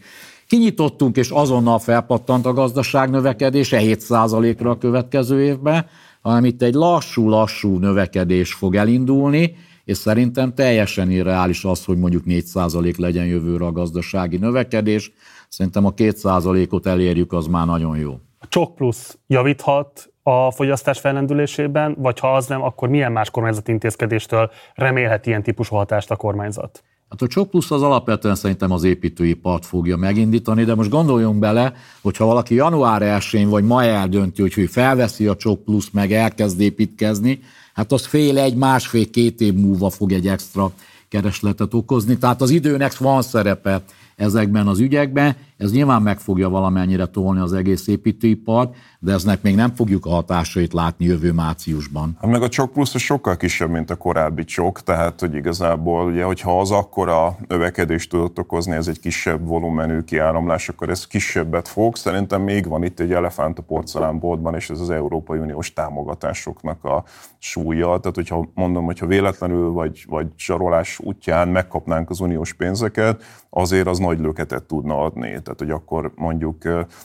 [0.48, 5.86] kinyitottunk, és azonnal felpattant a gazdaság növekedése 7%-ra a következő évben,
[6.22, 9.56] hanem itt egy lassú-lassú növekedés fog elindulni,
[9.86, 15.12] és szerintem teljesen irreális az, hogy mondjuk 4% legyen jövőre a gazdasági növekedés.
[15.50, 18.12] Szerintem a 2%-ot elérjük, az már nagyon jó.
[18.40, 23.72] A csok plusz javíthat a fogyasztás fellendülésében, vagy ha az nem, akkor milyen más kormányzati
[23.72, 26.84] intézkedéstől remélhet ilyen típusú hatást a kormányzat?
[27.14, 31.74] Hát a Csok Plusz az alapvetően szerintem az építőipart fogja megindítani, de most gondoljunk bele,
[32.02, 36.60] hogyha valaki január 1 vagy ma eldönti, hogy ő felveszi a Csok Plusz, meg elkezd
[36.60, 37.40] építkezni,
[37.74, 40.72] hát az fél egy, másfél, két év múlva fog egy extra
[41.10, 42.18] keresletet okozni.
[42.18, 43.82] Tehát az időnek van szerepe
[44.16, 45.36] ezekben az ügyekben.
[45.58, 50.10] Ez nyilván meg fogja valamennyire tolni az egész építőipart, de eznek még nem fogjuk a
[50.10, 52.18] hatásait látni jövő márciusban.
[52.22, 56.24] Hát meg a csok plusz sokkal kisebb, mint a korábbi csok, tehát hogy igazából, ugye,
[56.24, 61.96] hogyha az akkora növekedést tudott okozni, ez egy kisebb volumenű kiáramlás, akkor ez kisebbet fog.
[61.96, 67.04] Szerintem még van itt egy elefánt a porcelánboltban, és ez az Európai Uniós támogatásoknak a
[67.38, 67.86] súlya.
[67.86, 73.98] Tehát, hogyha mondom, hogyha véletlenül vagy, vagy zsarolás útján megkapnánk az uniós pénzeket, azért az
[73.98, 75.42] nagy löketet tudna adni.
[75.42, 76.64] Tehát, hogy akkor mondjuk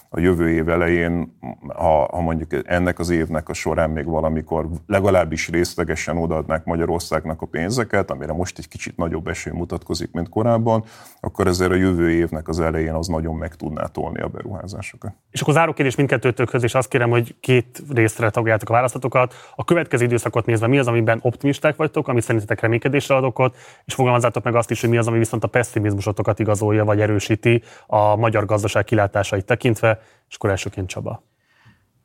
[0.09, 1.39] a jövő év elején,
[1.75, 7.47] ha, ha mondjuk ennek az évnek a során még valamikor legalábbis részlegesen odaadnák Magyarországnak a
[7.47, 10.85] pénzeket, amire most egy kicsit nagyobb esély mutatkozik, mint korábban,
[11.21, 15.13] akkor ezért a jövő évnek az elején az nagyon meg tudná tolni a beruházásokat.
[15.31, 19.35] És akkor záró kérdés mindkettőtökhöz, és azt kérem, hogy két részre tagoljátok a választatokat.
[19.57, 23.95] A következő időszakot nézve mi az, amiben optimisták vagytok, ami szerintetek reménykedésre ad okot, és
[23.95, 28.17] fogalmazzátok meg azt is, hogy mi az, ami viszont a pessimizmusotokat igazolja vagy erősíti a
[28.29, 31.23] magyar gazdaság kilátásait tekintve, és akkor elsőként Csaba.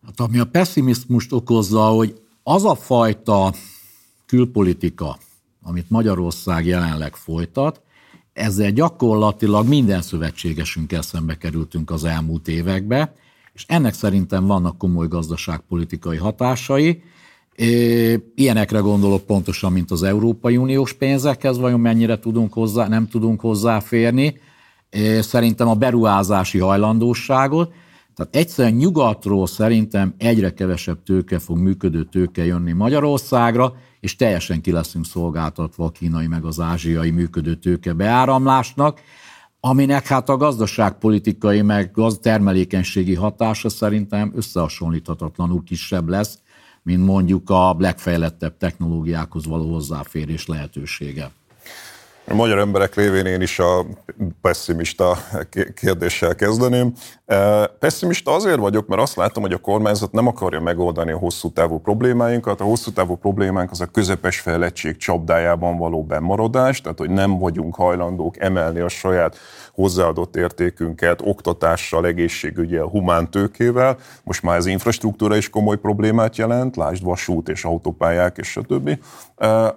[0.05, 3.53] Hát ami a pessimizmust okozza, hogy az a fajta
[4.25, 5.17] külpolitika,
[5.63, 7.81] amit Magyarország jelenleg folytat,
[8.33, 13.15] ezzel gyakorlatilag minden szövetségesünkkel szembe kerültünk az elmúlt évekbe,
[13.53, 17.03] és ennek szerintem vannak komoly gazdaságpolitikai hatásai.
[18.35, 24.39] Ilyenekre gondolok pontosan, mint az Európai Uniós pénzekhez, vajon mennyire tudunk hozzá, nem tudunk hozzáférni.
[25.19, 27.73] Szerintem a beruházási hajlandóságot,
[28.15, 34.71] tehát egyszerűen nyugatról szerintem egyre kevesebb tőke fog működő tőke jönni Magyarországra, és teljesen ki
[34.71, 39.01] leszünk szolgáltatva a kínai meg az ázsiai működő tőke beáramlásnak,
[39.59, 41.91] aminek hát a gazdaságpolitikai meg
[42.21, 46.39] termelékenységi hatása szerintem összehasonlíthatatlanul kisebb lesz,
[46.83, 51.31] mint mondjuk a legfejlettebb technológiákhoz való hozzáférés lehetősége.
[52.27, 53.85] A magyar emberek révén én is a
[54.41, 55.17] pessimista
[55.75, 56.93] kérdéssel kezdeném.
[57.79, 61.79] Pessimista azért vagyok, mert azt látom, hogy a kormányzat nem akarja megoldani a hosszú távú
[61.79, 62.61] problémáinkat.
[62.61, 67.75] A hosszú távú problémánk az a közepes fejlettség csapdájában való bemaradás, tehát hogy nem vagyunk
[67.75, 69.37] hajlandók emelni a saját
[69.73, 73.97] hozzáadott értékünket oktatással, egészségügyel, humántőkével.
[74.23, 78.99] Most már ez infrastruktúra is komoly problémát jelent, lásd vasút és autópályák és stb.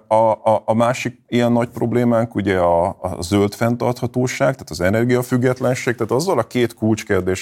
[0.07, 5.95] A, a, a másik ilyen nagy problémánk ugye a, a zöld fenntarthatóság, tehát az energiafüggetlenség,
[5.95, 6.73] tehát azzal a két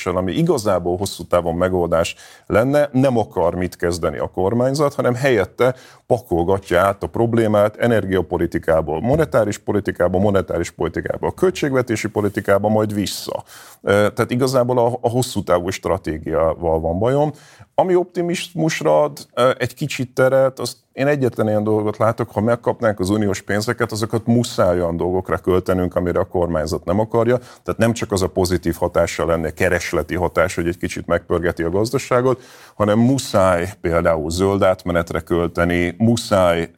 [0.05, 2.15] kulcskérdéssel, ami igazából hosszú távon megoldás
[2.47, 5.75] lenne, nem akar mit kezdeni a kormányzat, hanem helyette
[6.07, 13.43] pakolgatja át a problémát energiapolitikából, monetáris politikából, monetáris politikából, költségvetési politikába, majd vissza.
[13.81, 17.31] Tehát igazából a, a hosszú távú stratégiával van bajom.
[17.75, 19.27] Ami optimizmusra ad
[19.57, 24.25] egy kicsit teret, azt én egyetlen ilyen dolgot látok, ha megkapnánk az uniós pénzeket, azokat
[24.25, 27.37] muszáj olyan dolgokra költenünk, amire a kormányzat nem akarja.
[27.37, 31.69] Tehát nem csak az a pozitív hatása lenne, keresleti hatás, hogy egy kicsit megpörgeti a
[31.69, 32.41] gazdaságot,
[32.75, 36.71] hanem muszáj például zöld átmenetre költeni, muszáj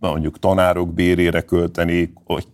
[0.00, 2.46] mondjuk tanárok bérére költeni, hogy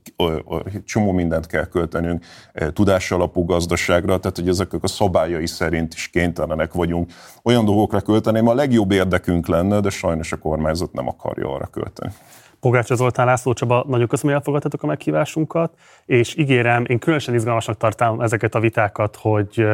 [0.85, 2.25] csomó mindent kell költenünk
[2.73, 7.11] tudásalapú gazdaságra, tehát hogy ezek a szabályai szerint is kénytelenek vagyunk
[7.43, 12.13] olyan dolgokra költeni, a legjobb érdekünk lenne, de sajnos a kormányzat nem akarja arra költeni.
[12.61, 15.73] Pogácsa Zoltán László Csaba, nagyon köszönöm, hogy elfogadtatok a meghívásunkat,
[16.07, 19.67] és ígérem, én különösen izgalmasnak tartom ezeket a vitákat, hogy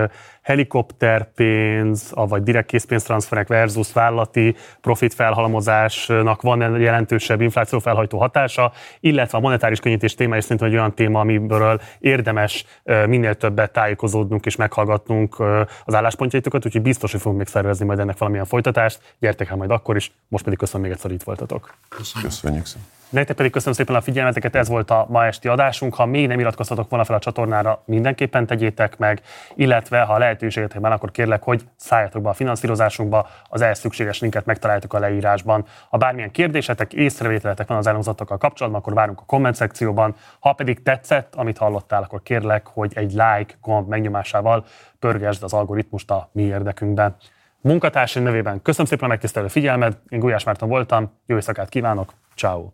[0.47, 9.41] helikopterpénz, vagy direkt készpénztranszferek versus vállalati profit felhalmozásnak van jelentősebb infláció felhajtó hatása, illetve a
[9.41, 15.41] monetáris könnyítés téma is szerintem egy olyan téma, amiből érdemes minél többet tájékozódnunk és meghallgatnunk
[15.85, 19.15] az álláspontjaitokat, úgyhogy biztos, hogy fogunk még szervezni majd ennek valamilyen folytatást.
[19.19, 21.75] Gyertek el majd akkor is, most pedig köszönöm még egyszer, hogy itt voltatok.
[21.89, 22.31] Köszönjük.
[22.31, 22.87] Köszönjük szépen.
[23.09, 25.95] Nektek pedig köszönöm szépen a figyelmeteket, ez volt a ma esti adásunk.
[25.95, 29.21] Ha még nem iratkoztatok volna fel a csatornára, mindenképpen tegyétek meg,
[29.55, 34.45] illetve ha lehetőségetek van, akkor kérlek, hogy szálljatok be a finanszírozásunkba, az ehhez szükséges linket
[34.45, 35.65] megtaláljátok a leírásban.
[35.91, 40.15] Ha bármilyen kérdésetek, észrevételetek van az elhangzottakkal kapcsolatban, akkor várunk a komment szekcióban.
[40.39, 44.65] Ha pedig tetszett, amit hallottál, akkor kérlek, hogy egy like gomb megnyomásával
[44.99, 47.17] pörgesd az algoritmust a mi érdekünkben.
[47.61, 52.69] Munkatársai nevében köszönöm szépen a megtisztelő figyelmed, én Gulyás Márton voltam, jó éjszakát kívánok, ciao.